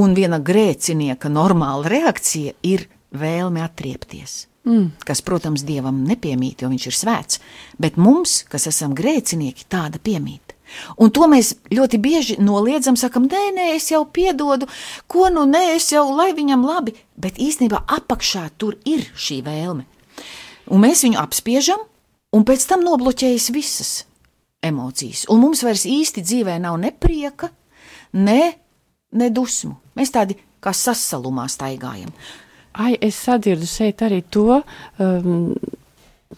Un 0.00 0.14
viena 0.18 0.38
grēcinieka 0.42 1.30
normāla 1.32 1.88
reakcija 1.90 2.58
ir 2.66 2.86
vēlme 3.16 3.62
atriepties. 3.64 4.49
Mm. 4.68 4.90
Kas, 5.08 5.22
protams, 5.24 5.64
dievam 5.64 6.02
nepiemīt, 6.04 6.60
jo 6.60 6.68
viņš 6.68 6.86
ir 6.90 6.96
svēts, 6.96 7.40
bet 7.80 7.96
mums, 7.96 8.42
kas 8.50 8.68
esam 8.68 8.92
grēcinieki, 8.96 9.68
tāda 9.72 10.00
piemīt. 10.02 10.54
Un 11.00 11.10
to 11.10 11.26
mēs 11.26 11.54
ļoti 11.72 11.98
bieži 11.98 12.36
noliedzam, 12.38 12.94
sakam, 13.00 13.24
nē, 13.26 13.40
nē, 13.56 13.70
es 13.74 13.88
jau 13.90 14.04
piedodu, 14.06 14.68
ko 15.10 15.30
nu 15.32 15.46
nē, 15.48 15.64
es 15.78 15.88
jau 15.90 16.04
lai 16.14 16.30
viņam 16.36 16.62
labi, 16.66 16.94
bet 17.18 17.40
īstenībā 17.42 17.82
apakšā 17.98 18.44
tur 18.60 18.76
ir 18.86 19.08
šī 19.16 19.40
vēlme. 19.48 19.88
Un 20.70 20.84
mēs 20.84 21.02
viņu 21.08 21.18
apspiežam, 21.18 21.82
un 22.36 22.46
pēc 22.46 22.68
tam 22.70 22.84
nobloķējas 22.86 23.50
visas 23.56 23.92
emocijas. 24.62 25.24
Un 25.32 25.40
mums 25.42 25.64
vairs 25.66 25.88
īsti 25.88 26.22
dzīvē 26.22 26.60
nav 26.62 26.78
ne 26.78 26.92
prieka, 26.94 27.50
ne 28.14 28.52
ne 29.12 29.30
dusmu. 29.30 29.76
Mēs 29.98 30.12
tādi 30.14 30.36
kā 30.62 30.72
sasalumā 30.76 31.46
staigājam. 31.50 32.12
Ai, 32.72 32.94
es 33.00 33.18
sadzirdu 33.18 33.66
šeit 33.66 34.02
arī 34.06 34.22
to 34.30 34.60
um, 34.98 35.54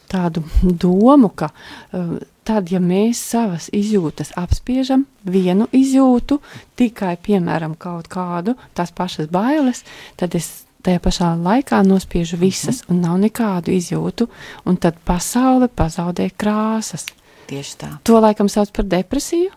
tādu 0.09 0.43
domu, 0.63 1.29
ka 1.29 1.51
um, 1.93 2.19
tad, 2.45 2.73
ja 2.73 2.81
mēs 2.83 3.21
savas 3.33 3.69
izjūtas 3.75 4.33
apspiežam, 4.41 5.07
vienu 5.25 5.69
izjūtu, 5.73 6.41
tikai, 6.79 7.17
piemēram, 7.23 7.77
kaut 7.79 8.09
kādu, 8.13 8.57
tās 8.75 8.93
pašas 8.95 9.31
bailes, 9.33 9.85
tad 10.17 10.35
es 10.39 10.65
tajā 10.83 10.99
pašā 11.03 11.33
laikā 11.39 11.83
nospiežu 11.87 12.37
visas, 12.37 12.83
mhm. 12.83 12.87
-huh. 12.87 12.91
un 12.91 13.01
nav 13.01 13.19
nekādu 13.19 13.71
izjūtu, 13.71 14.29
un 14.65 14.77
tad 14.77 14.99
pasaule 15.05 15.69
pazaudē 15.69 16.31
krāsas. 16.37 17.07
Tieši 17.47 17.77
tā. 17.79 17.99
To 18.03 18.21
laikam 18.21 18.49
sauc 18.49 18.71
par 18.71 18.85
depresiju. 18.85 19.51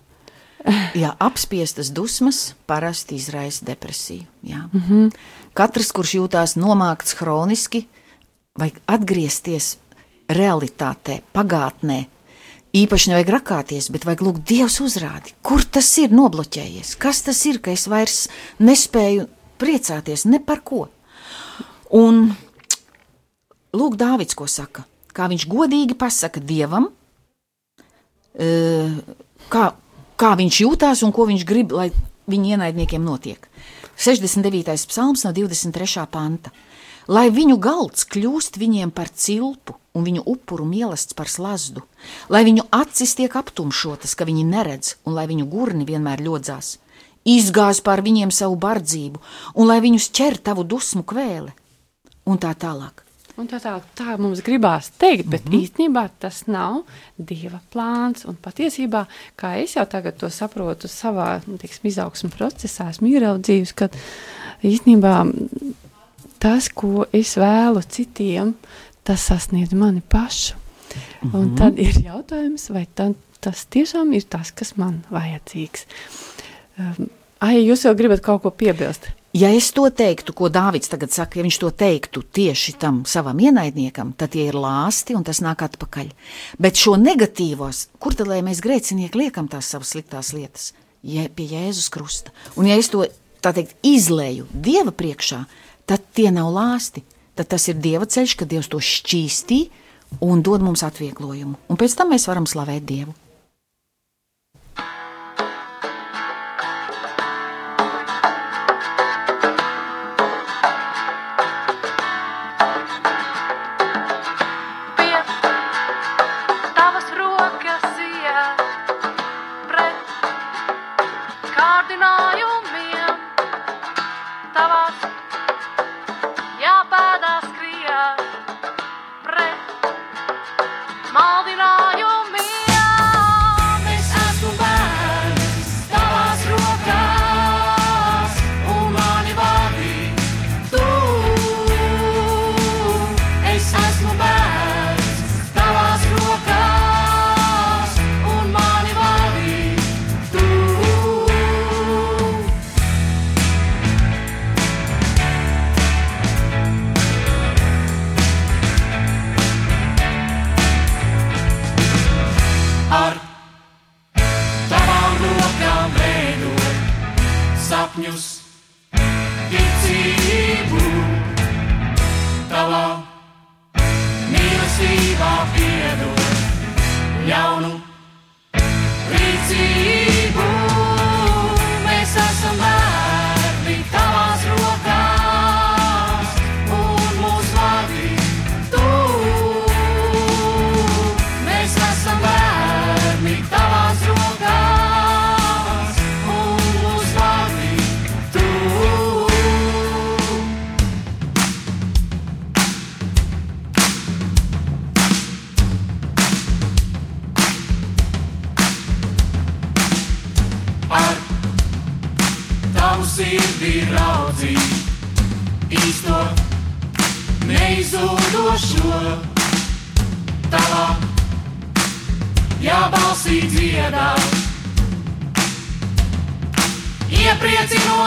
Jā, 1.02 1.14
apspiestas 1.20 1.92
dusmas 1.94 2.56
parasti 2.66 3.16
izraisa 3.16 3.66
depresiju. 3.66 4.24
Jā. 4.44 4.70
Mm 4.74 4.82
-hmm. 4.90 5.12
Katrs, 5.56 5.94
kurš 5.96 6.18
jūtās 6.18 6.56
nomākts 6.60 7.16
hroniski, 7.20 7.86
vajag 8.60 8.82
atgriezties 8.92 9.76
realitātē, 10.32 11.22
pagātnē. 11.36 12.02
Īpaši 12.76 13.12
nevajag 13.12 13.32
rakāties, 13.38 13.88
bet 13.94 14.04
vajag 14.08 14.26
lūgt 14.26 14.44
Dievs 14.50 14.82
uzrādi, 14.84 15.32
kur 15.46 15.64
tas 15.64 15.88
ir 16.02 16.12
nobloķējies, 16.12 16.98
kas 17.00 17.24
tas 17.24 17.40
ir, 17.48 17.62
ka 17.64 17.72
es 17.72 17.86
vairs 17.88 18.26
nespēju 18.60 19.30
priecāties 19.62 20.26
ne 20.28 20.42
par 20.44 20.60
ko. 20.68 20.90
Un 21.96 22.28
lūk, 23.72 23.96
Dāvids, 23.96 24.36
ko 24.36 24.50
saka, 24.52 24.84
kā 25.16 25.30
viņš 25.32 25.48
godīgi 25.48 25.96
pasaka 25.96 26.44
Dievam, 26.44 26.90
kā 28.36 29.66
kā 30.20 30.34
viņš 30.40 30.62
jūtās 30.64 31.04
un 31.06 31.14
ko 31.16 31.28
viņš 31.30 31.46
grib, 31.48 31.76
lai 31.76 31.90
viņa 32.32 32.56
ienaidniekiem 32.56 33.04
notiek. 33.06 33.50
69. 33.98 34.88
psalms 34.88 35.24
no 35.24 35.32
23. 35.32 36.08
panta. 36.12 36.52
Lai 37.08 37.30
viņu 37.30 37.60
galds 37.62 38.06
kļūst 38.10 38.58
viņiem 38.58 38.92
par 38.92 39.12
cilpu 39.14 39.76
un 39.96 40.04
viņu 40.04 40.24
upuru 40.26 40.66
mielasts 40.66 41.14
par 41.14 41.30
slazdu, 41.32 41.86
lai 42.30 42.44
viņu 42.48 42.66
acis 42.74 43.14
tiek 43.16 43.36
aptumšotas, 43.38 44.16
ka 44.18 44.26
viņi 44.26 44.44
neredz, 44.50 44.96
un 45.06 45.16
lai 45.16 45.28
viņu 45.30 45.46
gurni 45.46 45.86
vienmēr 45.86 46.26
ļodzās. 46.26 46.80
izgāz 47.26 47.82
pār 47.82 48.02
viņiem 48.06 48.30
savu 48.32 48.56
bardzību, 48.56 49.22
un 49.56 49.68
lai 49.68 49.80
viņus 49.82 50.10
ķer 50.14 50.38
tavu 50.38 50.64
dusmu 50.64 51.02
kvēle, 51.02 51.54
un 52.26 52.38
tā 52.38 52.54
tālāk. 52.54 53.05
Un 53.36 53.50
tā, 53.52 53.60
tā, 53.60 53.74
tā 53.98 54.14
mums 54.22 54.40
gribās 54.46 54.94
teikt, 54.96 55.28
bet 55.28 55.46
mm 55.46 55.52
-hmm. 55.52 55.64
īstenībā 55.64 56.10
tas 56.20 56.46
nav 56.48 56.84
dieva 57.18 57.60
plāns. 57.74 58.26
Un 58.26 58.38
patiesībā, 58.42 59.06
kā 59.36 59.58
es 59.64 59.76
jau 59.76 59.86
tagad 59.86 60.18
to 60.18 60.30
saprotu, 60.30 60.88
savā 60.88 61.42
nu, 61.48 61.58
tiksim, 61.58 61.90
izaugsmu 61.90 62.30
procesā, 62.30 62.90
esmu 62.90 63.08
ieraudzījis, 63.08 63.74
ka 63.74 63.90
īstenībā 64.64 65.34
tas, 66.40 66.70
ko 66.70 67.06
es 67.14 67.36
vēlu 67.38 67.82
citiem, 67.90 68.54
tas 69.04 69.28
sasniedz 69.28 69.74
mani 69.74 70.02
pašu. 70.02 70.56
Mm 70.56 71.30
-hmm. 71.30 71.38
Un 71.38 71.46
mhm. 71.46 71.56
tad 71.56 71.80
ir 71.80 71.94
jautājums, 72.06 72.70
vai 72.70 72.88
tad, 72.96 73.14
tas 73.40 73.66
tiešām 73.66 74.14
ir 74.14 74.24
tas, 74.24 74.52
kas 74.52 74.76
man 74.78 75.04
vajadzīgs. 75.12 75.86
Um, 76.80 77.10
ai, 77.40 77.68
jūs 77.68 77.86
jau 77.86 77.96
gribat 77.96 78.22
kaut 78.22 78.42
ko 78.42 78.52
piebilst? 78.52 79.10
Ja 79.36 79.50
es 79.52 79.68
to 79.76 79.84
teiktu, 79.92 80.32
ko 80.32 80.48
Dārvids 80.48 80.88
tagad 80.88 81.12
saka, 81.12 81.36
ja 81.36 81.44
viņš 81.44 81.58
to 81.60 81.70
teiktu 81.76 82.22
tieši 82.38 82.78
tam 82.80 83.02
savam 83.04 83.36
ienaidniekam, 83.44 84.14
tad 84.16 84.32
tie 84.32 84.46
ir 84.48 84.56
lāsti 84.56 85.12
un 85.18 85.26
tas 85.28 85.42
nāk 85.44 85.66
atpakaļ. 85.66 86.14
Bet 86.56 86.80
šo 86.80 86.94
negatīvos, 86.96 87.90
kur 88.00 88.16
tad 88.16 88.32
lai 88.32 88.40
mēs 88.48 88.64
grēcinieki 88.64 89.26
liekam 89.26 89.50
tās 89.52 89.74
savas 89.74 89.92
sliktās 89.92 90.32
lietas? 90.32 90.70
Ja, 91.04 91.28
pie 91.28 91.50
Jēzus 91.52 91.92
krusta. 91.92 92.32
Un 92.56 92.70
ja 92.72 92.80
es 92.80 92.88
to 92.94 93.04
tā 93.44 93.52
teikt 93.58 93.76
izlēju 93.84 94.48
Dieva 94.56 94.96
priekšā, 94.96 95.42
tad 95.84 96.08
tie 96.16 96.32
nav 96.32 96.56
lāsti. 96.56 97.04
Tad 97.36 97.52
tas 97.52 97.68
ir 97.68 97.76
Dieva 97.84 98.08
ceļš, 98.08 98.38
kad 98.40 98.48
Dievs 98.48 98.72
to 98.72 98.80
šķīstī 98.80 99.66
un 100.24 100.48
dod 100.48 100.64
mums 100.64 100.88
atvieglojumu. 100.88 101.60
Un 101.68 101.84
pēc 101.84 102.00
tam 102.00 102.16
mēs 102.16 102.32
varam 102.32 102.48
slavēt 102.48 102.88
Dievu. 102.88 103.12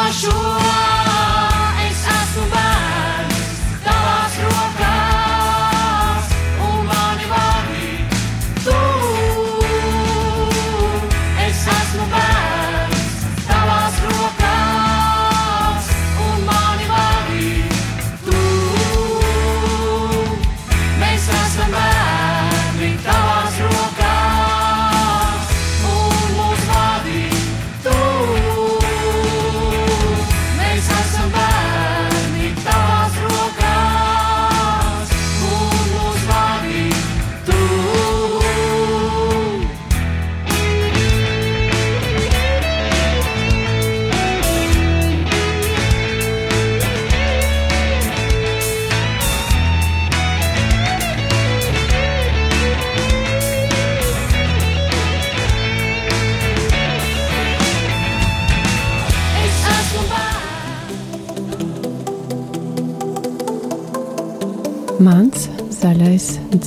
Mans 0.09 0.98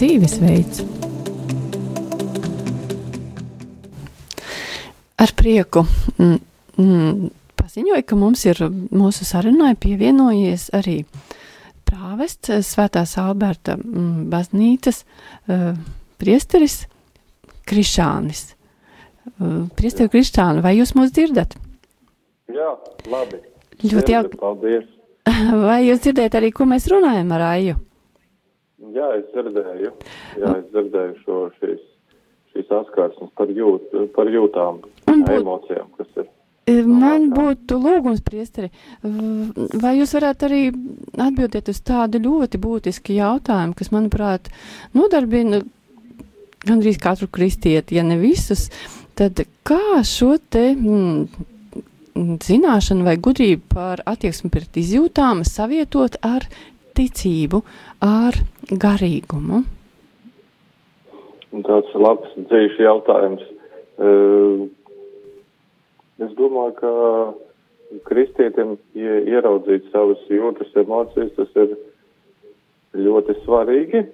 dzīvesveids. 0.01 0.81
Ar 5.21 5.33
prieku 5.37 5.83
mm, 6.17 6.37
mm, 6.81 7.27
paziņoju, 7.59 8.05
ka 8.09 8.17
mums 8.17 8.45
ir 8.49 8.63
mūsu 8.89 9.27
sarunai 9.27 9.75
pievienojies 9.77 10.71
arī 10.77 11.03
prāvests 11.85 12.49
Svētās 12.65 13.13
Alberta 13.21 13.75
mm, 13.77 14.25
baznīcas 14.31 15.03
uh, 15.03 15.75
priesteris 16.21 16.79
Krišānis. 17.69 18.47
Uh, 19.37 19.69
Priesteri 19.77 20.09
Krišāni, 20.09 20.63
vai 20.65 20.73
jūs 20.79 20.95
mūs 20.97 21.13
dzirdat? 21.13 21.53
Jā, 22.49 22.73
labi. 23.11 23.43
Ļoti 23.85 24.17
jauki. 24.17 24.41
Paldies. 24.41 24.89
Vai 25.67 25.83
jūs 25.85 26.01
dzirdat 26.01 26.35
arī, 26.37 26.49
ko 26.53 26.65
mēs 26.69 26.87
runājam 26.89 27.29
ar 27.37 27.45
Aju? 27.51 27.77
Jā, 28.91 29.07
es 29.17 29.25
dzirdēju, 29.31 29.91
jā, 30.41 30.51
es 30.57 30.67
dzirdēju 30.73 31.17
šo 31.23 31.39
šīs, 31.59 31.81
šīs 32.51 32.71
atskarsmes 32.81 33.31
par, 33.39 33.51
jūt, 33.55 33.91
par 34.15 34.31
jūtām, 34.31 34.81
būt, 35.07 35.33
emocijām, 35.37 35.91
kas 35.99 36.09
ir. 36.19 36.29
E, 36.69 36.75
man 36.85 37.29
būtu 37.33 37.77
lūgums, 37.81 38.21
priesteri, 38.25 38.69
vai 39.01 39.95
jūs 39.97 40.15
varētu 40.17 40.47
arī 40.47 40.63
atbildēt 41.27 41.71
uz 41.73 41.79
tādu 41.87 42.21
ļoti 42.21 42.59
būtisku 42.61 43.15
jautājumu, 43.15 43.77
kas, 43.79 43.93
manuprāt, 43.95 44.51
nodarbina 44.97 45.63
gandrīz 46.67 46.99
katru 47.01 47.29
kristieti, 47.31 47.97
ja 47.97 48.03
ne 48.05 48.19
visus, 48.21 48.67
tad 49.17 49.41
kā 49.67 50.01
šo 50.07 50.35
te 50.53 50.71
mm, 50.75 51.47
zināšanu 52.45 53.07
vai 53.07 53.15
gudrību 53.17 53.71
par 53.71 54.03
attieksmi 54.09 54.51
pret 54.53 54.77
izjūtām 54.81 55.45
savietot 55.47 56.19
ar 56.25 56.45
ticību, 56.97 57.61
ar 58.05 58.37
garīgumu? 58.71 59.63
Tāds 61.67 61.95
labs 61.99 62.35
dzīves 62.37 62.77
jautājums. 62.79 63.43
Es 66.21 66.35
domāju, 66.37 66.73
ka 66.79 66.91
kristietim 68.07 68.77
ieraudzīt 68.95 69.89
savas 69.91 70.21
jūtas 70.31 70.71
emocijas, 70.79 71.33
tas 71.35 71.51
ir 71.59 71.75
ļoti 73.07 73.35
svarīgi. 73.43 74.05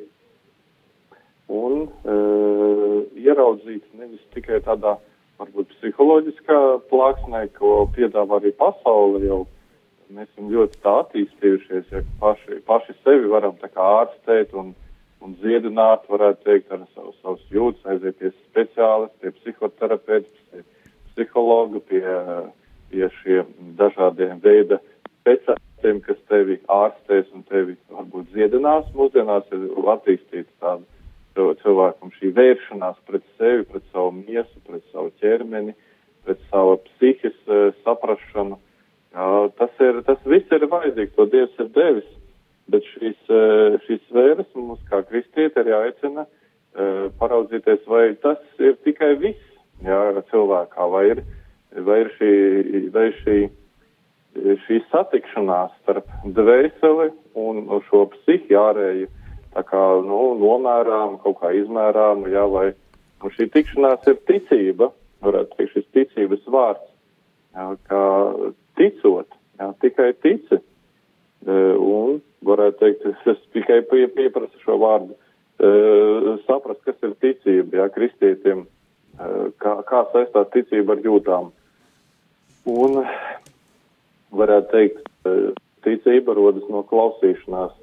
Un 1.48 1.86
uh, 1.88 2.98
ieraudzīt 3.16 3.86
nevis 3.96 4.24
tikai 4.36 4.60
tādā 4.66 4.98
varbūt 5.40 5.70
psiholoģiskā 5.78 6.60
plāksnē, 6.90 7.46
ko 7.56 7.86
piedāvā 7.96 8.42
arī 8.42 8.52
pasaule 8.58 9.22
jau. 9.24 9.44
Mēs 10.16 10.30
esam 10.32 10.52
ļoti 10.54 10.80
tā 10.84 10.94
attīstījušies, 11.04 11.90
ja 11.92 12.04
paši, 12.22 12.62
paši 12.68 12.94
sevi 13.04 13.28
varam 13.32 13.58
tā 13.60 13.68
kā 13.74 13.88
ārstēt 14.02 14.54
un, 14.56 14.72
un 15.24 15.34
ziedināt, 15.42 16.06
varētu 16.08 16.46
teikt, 16.48 16.72
ar 16.72 16.86
savu, 16.94 17.12
savus 17.22 17.44
jūtas, 17.52 17.84
aiziet 17.92 18.22
pie 18.22 18.32
speciālista, 18.46 19.18
pie 19.22 19.34
psihoterapeita, 19.42 20.46
pie 20.54 20.64
psihologa, 21.12 21.84
pie 21.90 22.06
pie 22.92 23.08
šiem 23.22 23.50
dažādiem 23.80 24.40
veida 24.44 24.80
speciālistiem, 25.22 26.00
kas 26.06 26.20
tevi 26.32 26.60
ārstēs 26.72 27.32
un 27.36 27.44
tevi 27.52 27.76
varbūt 27.92 28.32
ziedinās. 28.36 28.88
Mūsdienās 28.96 29.50
ir 29.56 29.90
attīstīta 29.94 30.52
tāda 30.64 31.54
cilvēkam 31.62 32.14
šī 32.18 32.32
vēršanās 32.38 32.98
pret 33.10 33.26
sevi, 33.38 33.68
pret 33.70 33.84
savu 33.92 34.16
miesu, 34.22 34.64
pret 34.68 34.86
savu 34.94 35.12
ķermeni, 35.22 35.76
pret 36.26 36.40
savu 36.52 36.80
psihes 36.88 37.38
uh, 37.48 37.70
saprašanu. 37.84 38.27
Ir, 39.84 40.02
tas 40.08 40.22
viss 40.26 40.54
ir 40.56 40.66
vajadzīgs, 40.72 41.16
to 41.16 41.28
Dievs 41.32 41.60
ir 41.62 41.72
devis, 41.76 42.08
bet 42.72 42.86
šīs, 42.96 43.18
uh, 43.30 43.78
šīs 43.86 44.02
sfēras 44.10 44.50
mums 44.58 44.82
kā 44.90 45.04
kristieti 45.10 45.62
ir 45.62 45.74
jāaicina 45.74 46.26
uh, 46.26 47.08
paraudzīties, 47.20 47.86
vai 47.88 48.08
tas 48.24 48.42
ir 48.60 48.78
tikai 48.88 49.14
viss 49.22 49.44
jā, 49.86 50.00
cilvēkā, 50.32 50.88
vai 50.94 51.04
ir 51.14 51.24
vai 51.76 52.02
ir 52.04 52.12
šī, 52.16 52.34
vai 52.94 53.08
šī, 53.22 53.38
šī 54.66 54.80
satikšanās 54.92 55.74
starp 55.84 56.10
dvēseli 56.38 57.10
un 57.38 57.64
šo 57.90 58.06
psihiārēju, 58.14 59.10
tā 59.56 59.64
kā, 59.68 59.82
nu, 60.06 60.22
nomērām, 60.42 61.18
kaut 61.24 61.40
kā 61.42 61.54
izmērām, 61.58 62.28
jā, 62.32 62.46
vai, 62.52 62.68
un 63.24 63.34
šī 63.36 63.50
tikšanās 63.54 64.08
ir 64.12 64.20
ticība, 64.30 64.92
varētu 65.26 65.58
teikt, 65.58 65.74
šis 65.76 65.90
ticības 65.98 66.48
vārds, 66.54 66.94
jā, 67.58 67.68
kā 67.90 68.04
ticot, 68.80 69.27
tikai 69.98 70.14
tici, 70.22 70.60
e, 71.46 71.54
un, 71.74 72.22
varētu 72.46 72.78
teikt, 72.80 73.06
es 73.26 73.40
tikai 73.54 73.82
pie, 73.90 74.06
pieprasu 74.14 74.62
šo 74.62 74.78
vārdu, 74.78 75.16
e, 75.58 76.38
saprast, 76.46 76.84
kas 76.86 77.02
ir 77.02 77.16
ticība, 77.22 77.82
jā, 77.82 77.88
kristietiem, 77.96 78.66
e, 79.18 79.30
kā, 79.58 79.82
kā 79.90 80.04
saistās 80.14 80.52
ticība 80.54 80.94
ar 80.94 81.02
jūtām. 81.02 81.50
Un 82.68 83.02
varētu 84.38 84.72
teikt, 84.72 85.04
ticība 85.88 86.36
rodas 86.36 86.68
no 86.70 86.84
klausīšanās. 86.84 87.74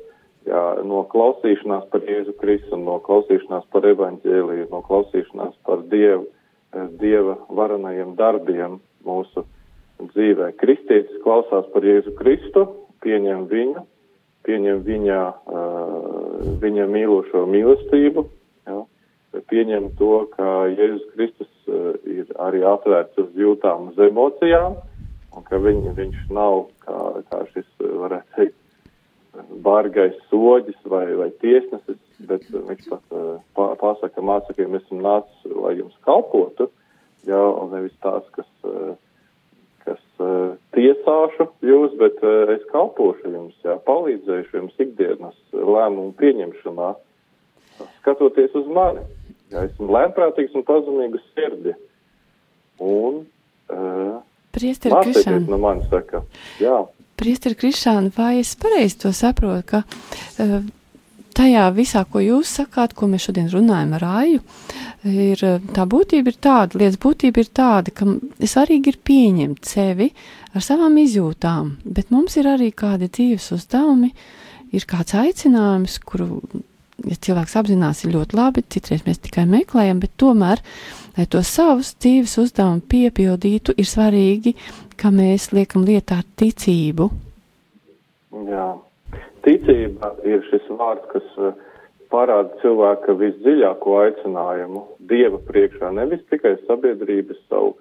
Jā, 0.45 0.63
no 0.85 1.07
klausīšanās 1.09 1.87
par 1.89 2.05
Jēzu 2.05 2.35
Kristu, 2.37 2.77
no 2.77 2.99
klausīšanās 3.01 3.65
par 3.73 3.87
evaņģēliju, 3.89 4.67
no 4.71 4.83
klausīšanās 4.85 5.55
par 5.65 5.87
Dievu, 5.89 6.27
Dieva 7.01 7.39
varenajiem 7.49 8.13
darbiem 8.19 8.77
mūsu 9.07 9.47
dzīvē. 10.13 10.53
Kristietis 10.61 11.23
klausās 11.25 11.67
par 11.73 11.87
Jēzu 11.87 12.15
Kristu, 12.19 12.67
pieņem 13.05 13.47
viņu, 13.51 13.85
pieņem 14.45 14.83
viņa, 14.87 15.21
uh, 15.49 16.55
viņa 16.63 16.89
mīlošo 16.93 17.45
mīlestību, 17.51 18.27
jā, 18.69 18.81
pieņem 19.51 19.93
to, 20.01 20.13
ka 20.35 20.51
Jēzus 20.73 21.07
Kristus 21.15 21.53
ir 22.05 22.29
arī 22.43 22.61
atvērts 22.69 23.21
uz 23.23 23.33
jūtām, 23.39 23.91
uz 23.93 24.03
emocijām, 24.09 24.77
un 25.35 25.47
ka 25.49 25.59
viņ, 25.59 25.89
viņš 25.97 26.29
nav 26.35 26.67
kā, 26.85 26.99
kā 27.31 27.41
šis, 27.53 27.67
varētu 27.81 28.37
teikt, 28.37 28.61
bargais 29.65 30.15
soģis 30.31 30.79
vai, 30.91 31.07
vai 31.19 31.31
tiesnesis, 31.43 31.99
bet 32.29 32.47
viņš 32.53 32.89
pat 32.91 33.17
pa, 33.57 33.73
pasaka 33.81 34.23
mācekļiem, 34.23 34.79
esmu 34.79 35.01
nācis, 35.03 35.49
lai 35.51 35.75
jums 35.81 35.97
kalpotu, 36.07 36.69
jā, 37.27 37.41
un 37.41 37.75
nevis 37.75 37.97
tās, 38.05 38.27
kas, 38.37 38.51
uh, 40.23 40.55
tiesāšu 40.77 41.49
jūs, 41.65 41.95
bet 42.01 42.21
uh, 42.25 42.53
es 42.55 42.63
kalpošu 42.71 43.33
jums, 43.33 43.57
jā, 43.67 43.77
palīdzēšu 43.89 44.59
jums 44.61 44.85
ikdienas 44.85 45.37
lēmumu 45.53 46.13
pieņemšanā, 46.21 46.93
skatoties 48.01 48.55
uz 48.61 48.71
mani. 48.75 49.05
Jā, 49.53 49.67
esmu 49.69 49.91
lēnprātīgs 49.95 50.55
un 50.57 50.65
pazemīgs 50.67 51.27
sirdi. 51.35 51.75
Un, 52.83 53.25
uh, 53.71 54.23
Priesteri 54.55 54.95
Krišāna. 54.95 55.43
No 55.51 55.59
manis 55.59 55.91
saka, 55.91 56.23
jā. 56.63 56.79
Priesteri 57.19 57.59
Krišāna, 57.59 58.11
vai 58.15 58.39
es 58.41 58.55
pareizi 58.59 59.01
to 59.05 59.13
saprotu, 59.15 59.67
ka 59.71 59.83
uh, 59.85 60.59
tajā 61.37 61.65
visā, 61.77 62.05
ko 62.09 62.23
jūs 62.23 62.53
sakāt, 62.61 62.95
ko 62.97 63.09
mēs 63.11 63.29
šodien 63.29 63.51
runājam 63.53 63.95
ar 63.99 64.07
Aju, 64.11 64.43
ir 65.11 65.45
tā 65.77 65.87
būtība 65.91 66.33
ir 66.33 66.39
tāda, 66.47 66.81
lietas 66.81 67.01
būtība 67.03 67.43
ir 67.43 67.51
tāda, 67.55 67.95
ka 67.95 68.09
svarīgi 68.41 68.95
ir 68.95 69.01
pieņemt 69.11 69.69
sevi 69.69 70.11
ar 70.55 70.65
savām 70.65 70.97
izjūtām, 71.03 71.75
bet 71.85 72.13
mums 72.15 72.39
ir 72.41 72.49
arī 72.51 72.71
kādi 72.77 73.11
dzīves 73.11 73.51
uzdevumi, 73.59 74.13
ir 74.75 74.87
kāds 74.91 75.17
aicinājums, 75.19 75.99
kuru 76.07 76.41
ja 77.03 77.19
cilvēks 77.27 77.57
apzinās, 77.59 78.05
ir 78.05 78.15
ļoti 78.15 78.39
labi, 78.39 78.65
citreiz 78.71 79.05
mēs 79.07 79.21
tikai 79.25 79.45
meklējam, 79.51 80.01
bet 80.03 80.15
tomēr, 80.21 80.63
lai 81.17 81.27
to 81.31 81.43
savus 81.47 81.95
dzīves 81.99 82.37
uzdevumu 82.43 82.85
piepildītu, 82.91 83.75
ir 83.77 83.89
svarīgi, 83.89 84.55
ka 85.01 85.11
mēs 85.15 85.51
liekam 85.55 85.87
lietā 85.87 86.21
ticību. 86.39 87.11
Jā, 88.51 88.69
ticība 89.47 90.15
ir 90.27 90.45
šis 90.51 90.69
vārds, 90.79 91.07
kas 91.13 91.27
uh, 91.41 91.57
parāda 92.13 92.55
cilvēka 92.63 93.17
visdziļāko 93.21 93.99
aicinājumu 94.05 94.85
Dieva 95.11 95.41
priekšā, 95.49 95.93
nevis 95.97 96.23
tikai 96.33 96.57
sabiedrības 96.69 97.41
savu, 97.49 97.75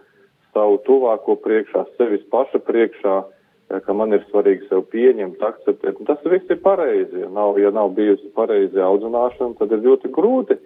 savu 0.53 0.81
tuvāko 0.87 1.37
priekšā, 1.43 1.85
sevis 1.97 2.25
paša 2.33 2.61
priekšā, 2.67 3.15
uh, 3.23 3.39
ka 3.81 3.93
man 3.95 4.13
ir 4.13 4.23
svarīgi 4.29 4.67
sev 4.69 4.83
pieņemt, 4.91 5.41
akceptēt. 5.41 5.97
Un 5.99 6.09
tas 6.09 6.21
viss 6.29 6.51
ir 6.51 6.59
pareizi. 6.61 7.23
Ja 7.23 7.29
nav, 7.33 7.57
ja 7.61 7.71
nav 7.73 7.93
bijusi 7.97 8.29
pareizi 8.35 8.81
audzināšana, 8.83 9.57
tad 9.59 9.73
ir 9.73 9.83
ļoti 9.87 10.11
grūti 10.13 10.59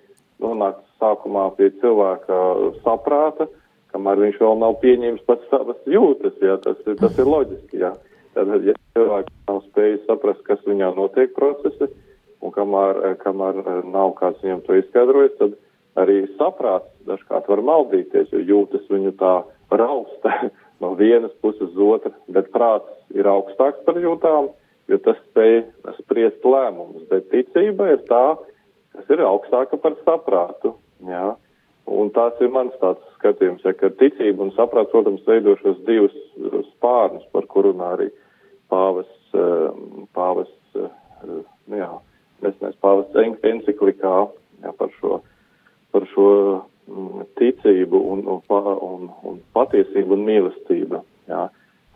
nonākt 0.43 0.83
sākumā 1.01 1.47
pie 1.57 1.71
cilvēka 1.81 2.41
saprāta, 2.83 3.47
kamēr 3.93 4.21
viņš 4.25 4.41
vēl 4.41 4.59
nav 4.61 4.77
pieņēmis 4.83 5.25
pats 5.29 5.47
savas 5.53 5.79
jūtas. 5.89 6.35
Ja, 6.43 6.57
tas, 6.61 6.81
tas 6.85 7.17
ir 7.17 7.29
loģiski. 7.29 7.81
Ja. 7.85 7.95
Tad, 8.35 8.51
ja 8.65 8.75
cilvēks 8.97 9.33
nav 9.47 9.63
spējis 9.69 10.05
saprast, 10.09 10.43
kas 10.49 10.61
viņā 10.65 10.91
notiek 10.97 11.33
procesi, 11.37 11.89
un 12.41 12.53
kamēr, 12.53 13.01
kamēr 13.21 13.63
nav 13.85 14.15
kāds 14.17 14.41
viņam 14.43 14.63
to 14.65 14.77
izskaidrojis, 14.81 15.37
tad 15.39 15.57
arī 16.01 16.23
saprāts 16.37 16.89
dažkārt 17.09 17.49
var 17.49 17.63
maldīties, 17.65 18.31
jo 18.33 18.41
jūtas 18.41 18.89
viņu 18.91 19.13
tā 19.21 19.35
rausta. 19.73 20.33
no 20.81 20.93
vienas 20.93 21.33
puses 21.41 21.71
uz 21.73 21.77
otru, 21.81 22.13
bet 22.29 22.51
prāts 22.53 23.17
ir 23.17 23.25
augstāks 23.29 23.81
par 23.85 23.97
jūtām, 24.01 24.51
jo 24.91 24.99
tas 25.01 25.17
spēj 25.31 25.63
spriest 26.01 26.45
lēmumus, 26.45 27.07
bet 27.09 27.31
ticība 27.33 27.89
ir 27.95 28.03
tā, 28.09 28.37
kas 28.93 29.09
ir 29.13 29.25
augstāka 29.25 29.79
par 29.81 29.97
saprātu. 30.05 30.75
Jā. 31.07 31.33
Un 31.87 32.11
tās 32.11 32.37
ir 32.43 32.51
mans 32.51 32.75
tāds 32.81 33.03
skatījums, 33.15 33.63
ja, 33.65 33.73
ka 33.73 33.89
ticība 33.97 34.43
un 34.43 34.53
saprāts, 34.57 34.91
protams, 34.91 35.23
veido 35.27 35.55
šos 35.61 35.79
divus 35.87 36.15
spārnus, 36.73 37.25
par 37.31 37.47
kur 37.49 37.69
runā 37.69 37.93
arī 37.95 38.09
pāvas, 38.71 39.11
pāvas, 40.17 40.51
jā, 41.71 41.91
nesenais 42.45 42.79
pāvas 42.83 43.21
enciklikā, 43.23 44.15
jā, 44.63 44.73
par 44.79 44.91
šo, 44.99 45.21
par 45.95 46.07
šo 46.13 46.31
Mm, 46.87 47.25
ticību 47.35 47.99
un, 48.13 48.21
un, 48.31 48.67
un, 48.87 49.07
un 49.27 49.39
patiesību 49.55 50.15
un 50.15 50.21
mīlestību. 50.27 51.01
Jā. 51.27 51.47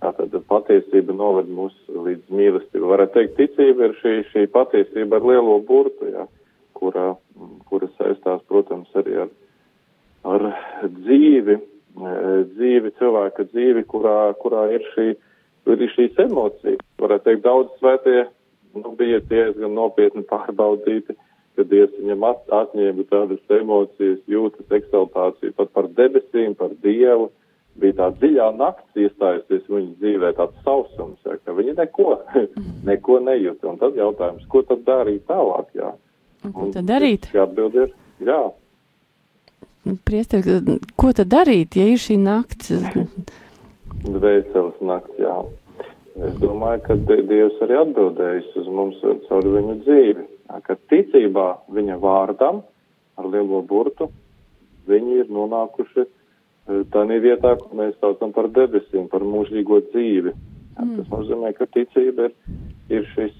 Tātad 0.01 0.33
patiesība 0.49 1.15
noved 1.15 1.47
mūs 1.53 1.75
līdz 1.87 2.33
mīlestībai. 2.33 2.89
Varētu 2.89 3.15
teikt, 3.15 3.37
ticība 3.37 3.87
ir 3.87 3.95
šī, 4.01 4.13
šī 4.33 4.45
patiesība 4.51 5.19
ar 5.19 5.27
lielo 5.29 5.59
burtu, 5.63 6.09
jā, 6.11 6.25
kura, 6.75 7.05
kura 7.69 7.87
saistās, 7.99 8.41
protams, 8.51 8.89
arī 8.99 9.15
ar, 9.23 9.31
ar 10.33 10.47
dzīvi, 10.97 11.59
dzīvi, 12.57 12.93
cilvēka 12.99 13.47
dzīvi, 13.53 13.85
kurā, 13.93 14.17
kurā 14.41 14.65
ir, 14.75 14.83
šī, 14.97 15.07
ir 15.69 15.91
šīs 15.95 16.21
emocijas. 16.25 16.85
Varētu 17.01 17.27
teikt, 17.27 17.43
daudz 17.45 17.73
svētie 17.79 18.23
nu, 18.77 18.95
bija 18.97 19.19
diezgan 19.29 19.75
nopietni 19.75 20.23
pārbaudīti 20.29 21.17
ka 21.55 21.67
Dievs 21.67 21.93
viņam 21.99 22.25
at, 22.29 22.41
atņēma 22.55 23.05
tādas 23.11 23.53
emocijas, 23.57 24.19
jūtas 24.31 24.75
eksaltāciju 24.77 25.55
pat 25.57 25.71
par 25.75 25.89
debesīm, 25.97 26.55
par 26.59 26.73
Dievu, 26.83 27.29
bija 27.81 27.97
tā 27.99 28.07
dziļā 28.19 28.47
nakts 28.59 29.03
iestājusies 29.03 29.67
viņa 29.69 29.91
dzīvē, 30.01 30.31
tāds 30.39 30.63
sausums, 30.65 31.19
ja, 31.27 31.37
ka 31.43 31.55
viņa 31.57 31.75
neko, 31.79 32.15
neko 32.89 33.19
nejūta. 33.27 33.69
Un 33.73 33.79
tad 33.81 33.99
jautājums, 33.99 34.47
ko 34.51 34.63
tad 34.67 34.83
darīt 34.87 35.27
tālāk? 35.29 35.69
Jā. 35.77 35.93
Un 36.47 36.55
ko 36.57 36.71
tad 36.73 36.89
darīt? 36.89 37.29
Jā, 37.35 37.45
atbild 37.45 37.77
ir, 37.77 37.93
jā. 38.25 38.41
Priester, 40.05 40.45
ko 40.99 41.13
tad 41.17 41.31
darīt, 41.31 41.77
ja 41.79 41.87
ir 41.89 42.01
šī 42.01 42.19
nakts? 42.21 42.73
Dvēseles 44.01 44.79
nakts, 44.81 45.17
jā. 45.21 45.35
Es 46.21 46.33
domāju, 46.41 46.81
ka 46.85 46.97
Dievs 47.07 47.59
arī 47.63 47.77
atbildējis 47.79 48.55
uz 48.59 48.67
mums 48.67 48.99
caur 49.27 49.47
viņu 49.47 49.77
dzīvi, 49.85 50.25
ka 50.65 50.75
ticībā 50.91 51.47
viņa 51.71 51.97
vārdam 52.01 52.63
ar 53.19 53.29
lielo 53.31 53.61
burtu 53.67 54.09
viņi 54.89 55.21
ir 55.23 55.31
nonākuši 55.31 56.07
tādā 56.93 57.19
vietā, 57.23 57.55
ko 57.59 57.77
mēs 57.77 57.95
saucam 57.99 58.33
par 58.35 58.49
debesīm, 58.53 59.07
par 59.11 59.23
mūžīgo 59.25 59.81
dzīvi. 59.91 60.33
Mm. 60.79 60.97
Tas 60.97 61.09
nozīmē, 61.11 61.51
ka 61.57 61.67
ticība 61.73 62.29
ir, 62.29 62.35
ir 62.89 63.07
šis, 63.13 63.33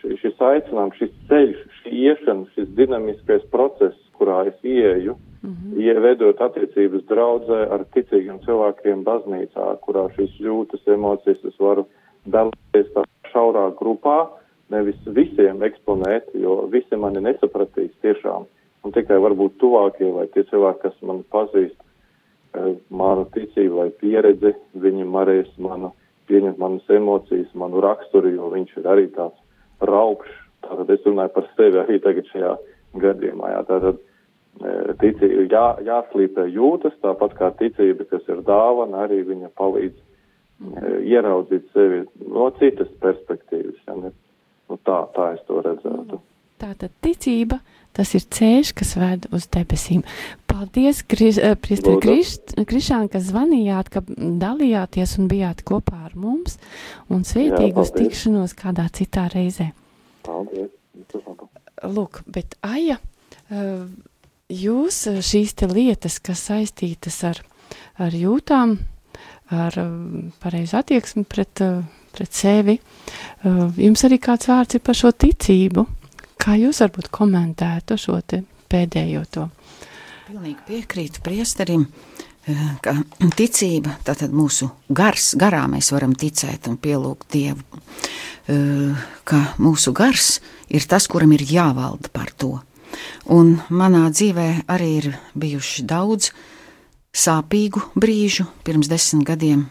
šis, 0.00 0.18
šis 0.22 0.42
aicinājums, 0.48 0.98
šis 1.00 1.14
ceļš, 1.30 1.62
šī 1.80 1.94
iešana, 2.10 2.48
šis 2.56 2.68
dinamiskais 2.78 3.46
process, 3.54 3.96
kurā 4.18 4.44
es 4.50 4.58
ieeju, 4.66 5.16
mm 5.44 5.52
-hmm. 5.52 5.82
ievedot 5.86 6.40
attiecības 6.40 7.04
draudzē 7.10 7.60
ar 7.76 7.84
ticīgiem 7.94 8.40
cilvēkiem 8.46 9.04
baznīcā, 9.04 9.66
kurā 9.84 10.08
šīs 10.16 10.40
jūtas, 10.40 10.86
emocijas 10.86 11.44
es 11.44 11.60
varu 11.60 11.86
dalīties 12.26 12.92
tā 12.94 13.04
šaurā 13.32 13.70
grupā, 13.80 14.28
nevis 14.70 15.00
visiem 15.06 15.62
eksponēt, 15.62 16.32
jo 16.34 16.66
visi 16.72 16.96
mani 16.96 17.20
nesapratīs 17.20 17.92
tiešām. 18.02 18.46
Un 18.84 18.92
tikai 18.92 19.16
varbūt 19.16 19.58
tuvākie 19.60 20.10
vai 20.12 20.26
tie 20.26 20.44
cilvēki, 20.44 20.80
kas 20.82 20.96
mani 21.02 21.24
pazīst, 21.32 21.80
manu 22.90 23.26
ticību 23.34 23.80
vai 23.82 23.90
pieredzi, 23.90 24.54
viņi 24.74 25.06
varēs 25.10 25.52
manu, 25.58 25.92
pieņemt 26.28 26.58
manas 26.58 26.88
emocijas, 26.88 27.50
manu 27.54 27.80
raksturu, 27.84 28.30
jo 28.30 28.50
viņš 28.52 28.76
ir 28.80 28.88
arī 28.88 29.06
tāds 29.16 29.38
raukšs. 29.80 30.40
Tātad 30.64 30.90
es 30.94 31.04
runāju 31.04 31.32
par 31.34 31.48
sevi 31.56 31.80
arī 31.80 31.98
tagad 32.00 32.28
šajā 32.32 32.52
gadījumā. 33.02 33.50
Jā. 33.52 33.64
Tātad 33.68 33.98
ticība 35.00 35.46
jā, 35.50 35.66
jāslīpē 35.88 36.48
jūtas, 36.54 36.96
tāpat 37.02 37.36
kā 37.38 37.50
ticība, 37.58 38.06
kas 38.10 38.26
ir 38.30 38.42
dāvana, 38.46 39.04
arī 39.06 39.22
viņa 39.26 39.50
palīdz 39.58 39.96
ieraudzīt 41.04 41.66
sevi 41.74 42.04
no 42.30 42.50
citas 42.60 42.92
perspektīvas. 43.02 43.80
Ja, 43.88 43.96
ne, 43.98 44.12
nu 44.70 44.78
tā, 44.86 45.00
tā 45.16 45.32
es 45.34 45.42
to 45.48 45.58
redzētu. 45.64 46.20
Tātad 46.62 46.94
ticība 47.02 47.58
Tas 47.94 48.10
ir 48.18 48.24
ceļš, 48.26 48.72
kas 48.74 48.96
ved 48.98 49.28
uz 49.34 49.46
debesīm. 49.54 50.02
Paldies, 50.50 51.04
Kriš, 51.06 51.38
Priester 51.62 52.00
Krišān, 52.02 53.06
ka 53.10 53.20
zvanījāt, 53.22 53.90
ka 53.94 54.02
dalījāties 54.42 55.14
un 55.22 55.28
bijāt 55.30 55.62
kopā 55.66 56.00
ar 56.08 56.16
mums 56.18 56.58
un 57.06 57.22
svietīgu 57.26 57.84
uz 57.84 57.92
tikšanos 57.94 58.56
kādā 58.58 58.88
citā 58.98 59.28
reizē. 59.30 59.70
Paldies. 60.26 60.72
Lūk, 61.84 62.24
bet 62.26 62.58
Aija, 62.66 62.98
eh, 63.50 63.86
jūs 64.54 65.00
eh, 65.10 65.20
šīs 65.24 65.56
lietas, 65.72 66.20
kas 66.24 66.46
saistītas 66.50 67.20
ar, 67.24 67.42
ar 67.98 68.14
jūtām, 68.14 68.78
ar 69.54 69.74
pareizu 70.40 70.78
attieksmi 70.80 71.26
pret, 71.28 71.60
pret 72.14 72.32
sevi, 72.32 72.78
jums 73.44 74.04
arī 74.08 74.16
kāds 74.18 74.48
vārds 74.48 74.78
ir 74.78 74.82
par 74.82 74.96
šo 74.96 75.12
ticību? 75.12 75.84
Kā 76.40 76.56
jūs 76.60 76.80
varbūt 76.82 77.10
komentētu 77.14 77.96
šo 78.00 78.18
pēdējo 78.72 79.22
to? 79.32 79.44
Pilnīgi 80.24 80.60
piekrītu 80.64 81.20
priesterim, 81.24 81.86
eh, 82.48 82.60
ka 82.80 82.94
ticība, 83.36 83.98
tātad 84.04 84.32
mūsu 84.32 84.70
gars, 84.88 85.34
garā 85.36 85.66
mēs 85.68 85.92
varam 85.92 86.14
ticēt 86.16 86.68
un 86.68 86.76
pielūgt 86.76 87.28
Dievu, 87.32 87.62
eh, 88.48 89.04
ka 89.24 89.54
mūsu 89.58 89.92
gars 89.92 90.40
ir 90.68 90.80
tas, 90.88 91.06
kuram 91.06 91.32
ir 91.32 91.40
jāvalda 91.40 92.08
par 92.12 92.32
to. 92.36 92.60
Un 93.32 93.56
manā 93.70 94.08
dzīvē 94.12 94.48
arī 94.70 94.90
ir 95.00 95.10
bijuši 95.38 95.86
daudz 95.88 96.30
sāpīgu 97.14 97.82
brīžu 97.94 98.46
pirms 98.66 98.90
desmit 98.90 99.26
gadiem 99.28 99.66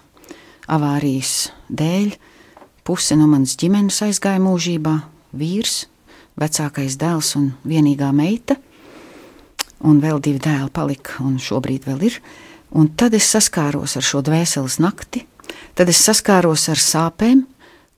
avārijas 0.71 1.51
dēļ. 1.69 2.13
Puse 2.83 3.15
no 3.15 3.27
manas 3.31 3.55
ģimenes 3.59 4.01
aizgāja 4.03 4.41
mūžībā, 4.43 4.97
vīrs 5.35 5.85
vecākais 6.39 6.97
dēls 6.99 7.33
un 7.39 7.51
vienīgā 7.67 8.09
meita, 8.15 8.57
un 9.83 10.01
vēl 10.03 10.19
divi 10.23 10.41
dēli 10.43 10.71
palika, 10.73 11.21
un 11.23 11.37
šobrīd 11.39 11.87
vēl 11.87 12.07
ir. 12.09 12.19
Un 12.73 12.89
tad 12.97 13.13
es 13.13 13.27
saskāros 13.29 13.97
ar 13.99 14.05
šo 14.05 14.23
dvēseles 14.25 14.79
nakti, 14.81 15.27
tad 15.77 15.91
es 15.91 16.01
saskāros 16.01 16.65
ar 16.73 16.81
sāpēm, 16.81 17.43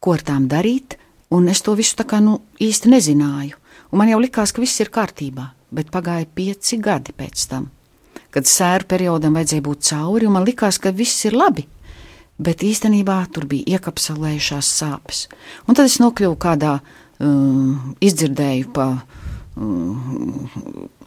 ko 0.03 0.15
ar 0.17 0.23
tām 0.25 0.49
darīt, 0.51 0.97
un 1.31 1.47
es 1.49 1.63
to 1.63 1.73
visu 1.79 1.95
tā 2.01 2.05
kā 2.09 2.19
nu 2.21 2.41
īsti 2.61 2.91
nezināju. 2.91 3.55
Un 3.91 4.01
man 4.01 4.11
jau 4.11 4.19
likās, 4.21 4.51
ka 4.51 4.63
viss 4.63 4.81
ir 4.83 4.91
kārtībā, 4.93 5.49
bet 5.75 5.93
pagāja 5.93 6.25
pieci 6.25 6.79
gadi 6.81 7.13
pēc 7.15 7.47
tam, 7.51 7.69
kad 8.33 8.49
sēru 8.49 8.89
periodam 8.89 9.37
vajadzēja 9.37 9.65
būt 9.65 9.87
cauri, 9.91 10.27
un 10.27 10.35
man 10.37 10.47
likās, 10.47 10.81
ka 10.81 10.91
viss 10.95 11.25
ir 11.29 11.37
labi. 11.37 11.67
Bet 12.35 12.65
īstenībā 12.67 13.21
tur 13.31 13.45
bija 13.47 13.77
iekapsulējušās 13.77 14.69
sāpes. 14.81 15.21
Un 15.69 15.77
tad 15.77 15.87
es 15.87 16.01
nokļuvu 16.03 16.35
kādā 16.43 16.73
uh, 16.81 17.05
um, 17.19 17.95
izdzirdēju 18.03 18.71
pa 18.75 18.87
um, 19.55 20.47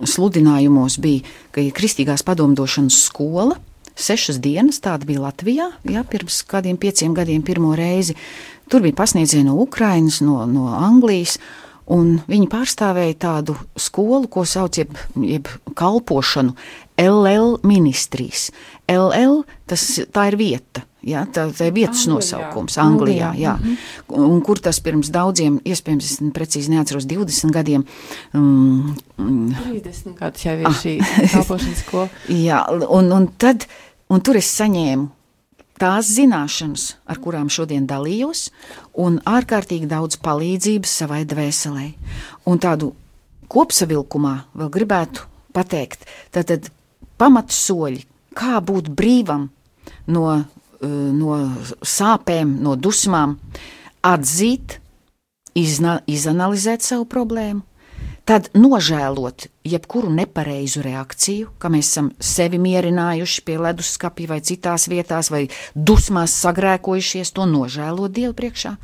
sludinājumos, 0.05 0.99
bija, 1.03 1.24
ka 1.55 1.62
ir 1.64 1.74
kristīgās 1.76 2.24
padomdošanas 2.26 3.03
skola. 3.09 3.59
Sešas 3.99 4.39
dienas 4.39 4.79
tāda 4.79 5.09
bija 5.09 5.24
Latvijā, 5.24 5.72
ja, 5.91 6.05
pirms 6.07 6.45
kādiem 6.47 6.79
pieciem 6.79 7.16
gadiem 7.16 7.43
pirmo 7.43 7.72
reizi. 7.79 8.14
Tur 8.70 8.85
bija 8.85 8.95
pasniedzēji 9.01 9.49
no 9.49 9.57
Ukrainas, 9.59 10.20
no, 10.22 10.45
no 10.47 10.68
Anglijas, 10.76 11.39
un 11.95 12.18
viņi 12.28 12.51
pārstāvēja 12.53 13.18
tādu 13.24 13.57
skolu, 13.76 14.28
ko 14.28 14.45
sauc 14.45 14.78
jeb, 14.80 14.93
jeb 15.16 15.49
kalpošanu 15.78 16.55
LL 16.99 17.59
ministrijas. 17.66 18.51
LL 18.91 19.43
tas, 19.68 19.84
tā 20.12 20.30
ir 20.32 20.39
vieta, 20.41 20.84
Ja, 21.07 21.22
tā, 21.30 21.45
tā 21.55 21.68
ir 21.68 21.76
vietas 21.76 22.03
Anglijā. 22.03 22.14
nosaukums 22.14 22.78
Anglijā, 22.82 23.28
Anglijā. 23.30 23.57
Mm 23.57 23.76
-hmm. 24.09 24.24
un 24.32 24.41
kur 24.43 24.59
tas 24.59 24.80
pirms 24.80 25.11
daudziem, 25.11 25.61
iespējams, 25.64 26.05
es 26.05 26.20
precīzi 26.34 26.68
neatceros, 26.68 27.07
20 27.07 27.53
gadiem. 27.53 27.84
Um, 28.34 28.97
30 29.16 30.14
gadus 30.18 30.45
jau 30.45 30.59
ir 30.59 30.66
ah, 30.66 30.72
šī 30.72 30.99
kalpošanas 31.32 31.78
skola. 31.78 32.09
jā, 32.49 32.64
un, 32.89 33.12
un 33.12 33.28
tad, 33.39 33.66
un 34.11 34.20
tur 34.20 34.36
es 34.36 34.61
saņēmu 34.61 35.09
tās 35.81 36.11
zināšanas, 36.16 36.89
ar 37.09 37.20
kurām 37.22 37.51
šodien 37.53 37.87
dalījos, 37.89 38.49
un 38.99 39.20
ārkārtīgi 39.29 39.89
daudz 39.91 40.18
palīdzības 40.24 40.99
savai 41.03 41.22
dvēselē. 41.29 41.89
Un 42.51 42.61
tādu 42.62 42.93
kopsavilkumā 43.49 44.35
vēl 44.59 44.72
gribētu 44.74 45.24
pateikt, 45.57 46.05
tātad 46.35 46.70
pamatsoļi, 47.18 48.05
kā 48.39 48.61
būt 48.62 48.93
brīvam 48.95 49.49
no 50.07 50.29
Eh, 50.79 50.87
no 50.87 51.35
sāpēm, 51.83 52.53
no 52.62 52.76
dusmām, 52.79 53.35
atzīt, 54.07 54.76
izna, 55.59 55.97
izanalizēt 56.07 56.87
savu 56.87 57.09
problēmu, 57.11 57.64
tad 58.29 58.51
nožēlot 58.53 59.47
jebkuru 59.64 60.11
nepareizu 60.12 60.83
reakciju, 60.85 61.55
ka 61.59 61.70
mēs 61.72 61.89
esam 61.93 62.11
sevi 62.20 62.61
mierinājuši 62.61 63.45
pie 63.47 63.57
leduskapja 63.64 64.33
vai 64.35 64.41
citās 64.45 64.87
vietās, 64.93 65.33
vai 65.33 65.47
dusmās 65.74 66.37
sagrēkojušies, 66.45 67.33
to 67.33 67.49
nožēlot 67.49 68.12
Dievu 68.12 68.37
priekšā, 68.37 68.76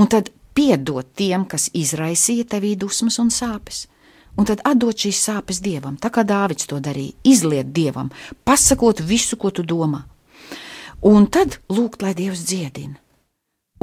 un 0.00 0.10
tad 0.12 0.32
piedot 0.56 1.12
tiem, 1.14 1.44
kas 1.44 1.68
izraisīja 1.76 2.48
tevī 2.56 2.74
dusmas 2.80 3.20
un 3.20 3.30
sāpes. 3.30 3.84
Un 4.36 4.44
tad 4.48 4.60
atdot 4.68 4.98
šīs 5.00 5.22
sāpes 5.30 5.62
dievam, 5.64 5.94
tā 5.96 6.10
kā 6.12 6.24
Dāvids 6.24 6.68
to 6.68 6.76
darīja, 6.80 7.16
izliet 7.24 7.72
dievam, 7.72 8.10
pasakot 8.44 9.00
visu, 9.00 9.38
ko 9.40 9.48
tu 9.48 9.64
domā, 9.64 10.02
Un 11.04 11.26
tad 11.28 11.60
lūgt, 11.68 12.00
lai 12.02 12.14
Dievs 12.16 12.40
dziedina. 12.48 12.96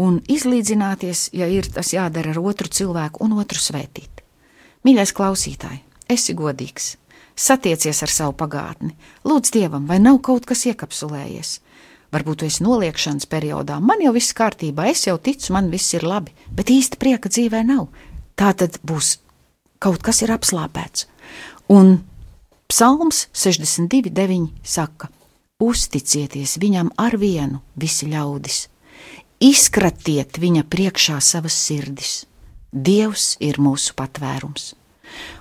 Un 0.01 0.17
izlīdzināties, 0.25 1.29
ja 1.37 1.45
ir 1.45 1.69
tas 1.69 1.93
jādara 1.93 2.33
ar 2.33 2.39
otru 2.41 2.67
cilvēku 2.67 3.21
un 3.23 3.37
otru 3.37 3.61
svētīt. 3.61 4.12
Mīļais 4.83 5.13
klausītāj, 5.15 5.77
esi 6.11 6.35
godīgs, 6.35 6.97
satiecies 7.39 8.01
ar 8.03 8.11
savu 8.11 8.33
pagātni, 8.35 8.91
lūdz 9.23 9.53
Dievam, 9.55 9.85
vai 9.87 9.99
nav 10.03 10.19
kaut 10.27 10.47
kas 10.49 10.65
iekapsulējies. 10.67 11.53
Varbūt 12.13 12.41
tu 12.41 12.47
esi 12.49 12.65
noliekšanas 12.65 13.25
periodā, 13.31 13.79
man 13.79 14.03
jau 14.03 14.11
viss 14.13 14.35
kārtībā, 14.37 14.89
es 14.91 15.07
jau 15.07 15.15
ticu, 15.17 15.53
man 15.55 15.71
viss 15.71 15.95
ir 15.95 16.03
labi, 16.05 16.35
bet 16.51 16.69
īsti 16.69 16.99
prieka 17.01 17.31
dzīvē 17.31 17.63
nav. 17.65 17.87
Tā 18.37 18.51
tad 18.59 18.77
būs 18.85 19.15
kaut 19.81 20.03
kas 20.03 20.21
ir 20.25 20.33
apslāpēts. 20.35 21.07
Un 21.73 22.03
Psalms 22.69 23.27
62.9 23.33 24.51
saka: 24.63 25.09
uzticieties 25.63 26.57
viņam 26.61 26.91
ar 26.99 27.15
vienu, 27.17 27.61
visi 27.79 28.09
ļaudis, 28.11 28.67
izkratiet 29.39 30.39
viņa 30.43 30.67
priekšā 30.67 31.19
savas 31.21 31.55
sirdis. 31.55 32.23
Dievs 32.73 33.35
ir 33.37 33.59
mūsu 33.61 33.93
patvērums. 33.93 34.71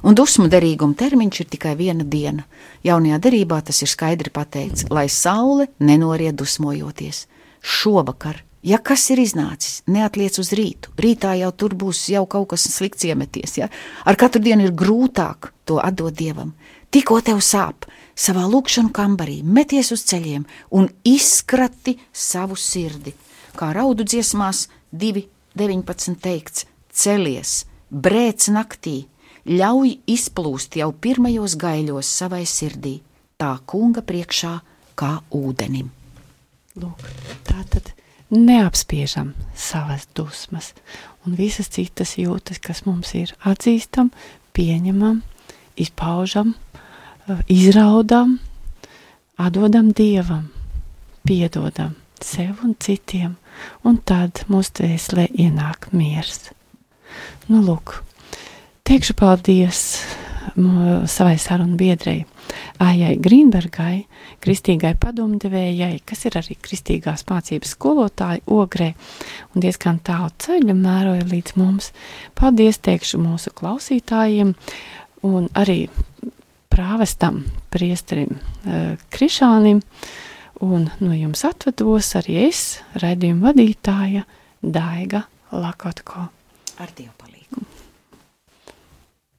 Un 0.05 0.17
dusmu 0.19 0.51
derīguma 0.53 0.93
termiņš 1.01 1.39
ir 1.41 1.49
tikai 1.55 1.73
viena 1.79 2.05
diena. 2.05 2.45
Jaunajā 2.85 3.19
derībā 3.25 3.63
tas 3.65 3.79
ir 3.81 3.89
skaidri 3.89 4.29
pateikts, 4.35 4.85
lai 4.93 5.07
saule 5.09 5.71
nenoriet 5.81 6.37
dusmojoties. 6.37 7.25
Šovakar, 7.63 8.43
ja 8.61 8.77
kas 8.79 9.07
ir 9.15 9.23
iznācis, 9.23 9.81
neatliec 9.87 10.37
uz 10.43 10.51
rītu. 10.53 10.93
Rītā 11.01 11.33
jau 11.41 11.53
tur 11.57 11.77
būs 11.79 12.03
jau 12.13 12.27
kaut 12.27 12.51
kas 12.53 12.67
slikts 12.69 13.07
iemeties. 13.09 13.57
Ja? 13.63 13.71
Ar 14.05 14.19
katru 14.21 14.43
dienu 14.45 14.67
ir 14.69 14.77
grūtāk 14.77 15.53
to 15.65 15.79
atdot 15.81 16.19
dievam. 16.19 16.53
Tikko 16.93 17.23
tev 17.25 17.41
sāp, 17.41 17.87
savā 18.13 18.45
lūkšanā 18.45 18.93
kambarī 18.93 19.39
meties 19.41 19.95
uz 19.95 20.03
ceļiem 20.11 20.45
un 20.77 20.91
izkrati 21.09 21.97
savu 22.13 22.59
sirdi. 22.61 23.15
Kā 23.57 23.71
raudu 23.73 24.05
dziesmās 24.05 24.67
2.19 24.93 26.21
teikts: 26.21 26.67
celies, 26.93 27.65
brēc 27.91 28.49
naktī, 28.53 29.07
ļauj 29.49 29.97
izplūst 30.07 30.79
jau 30.79 30.93
pirmajos 30.93 31.57
gaiļos 31.59 32.13
savai 32.21 32.45
sirdī, 32.47 33.01
tā 33.41 33.57
kunga 33.67 34.05
priekšā 34.07 34.53
kā 34.99 35.17
ūdenim. 35.35 35.91
Lūk, 36.79 37.03
tā 37.45 37.65
tad 37.69 37.91
neapspiežam 38.33 39.35
savas 39.59 40.07
dusmas 40.17 40.73
un 41.27 41.37
visas 41.37 41.69
citas 41.73 42.17
jūtas, 42.19 42.61
kas 42.63 42.85
mums 42.87 43.13
ir 43.19 43.35
atzīstam, 43.47 44.11
pieņemam, 44.57 45.21
izpaužam, 45.77 46.55
izraudam, 47.51 48.39
atdodam 49.37 49.93
Dievam, 49.93 50.49
piedodam 51.27 51.95
sev 52.23 52.63
un 52.65 52.75
citiem, 52.79 53.37
un 53.85 53.99
tad 53.99 54.45
mūsu 54.51 54.79
dvēselē 54.81 55.29
ienāk 55.35 55.91
miers. 55.93 56.53
Nu, 57.49 57.63
lūk, 57.67 57.99
teikšu 58.89 59.17
paldies 59.19 59.87
savai 61.07 61.37
sarunu 61.39 61.77
biedrei 61.79 62.25
Ājai 62.83 63.15
Grīnbergai, 63.23 64.05
kristīgai 64.43 64.93
padomdevējai, 65.01 66.01
kas 66.07 66.25
ir 66.27 66.37
arī 66.41 66.57
kristīgās 66.61 67.25
mācības 67.29 67.77
skolotāja 67.77 68.43
ogrē 68.51 68.91
un 69.55 69.63
diezgan 69.65 70.01
tālu 70.05 70.33
ceļu 70.43 70.75
mēroja 70.77 71.29
līdz 71.31 71.55
mums. 71.61 71.93
Paldies 72.39 72.83
teikšu 72.83 73.23
mūsu 73.23 73.55
klausītājiem 73.57 74.53
un 75.29 75.49
arī 75.55 75.87
prāvestam 76.73 77.45
priesterim 77.73 78.35
uh, 78.35 78.99
Krišānim 79.15 79.83
un 80.63 80.89
no 81.01 81.15
jums 81.17 81.47
atvados 81.47 82.15
arī 82.21 82.49
es, 82.49 82.81
raidījuma 82.99 83.51
vadītāja 83.53 84.27
Daiga 84.63 85.27
Lakotko. 85.53 86.29
Ar 86.81 86.93
Dievu 86.97 87.13
palīgu. 87.19 87.22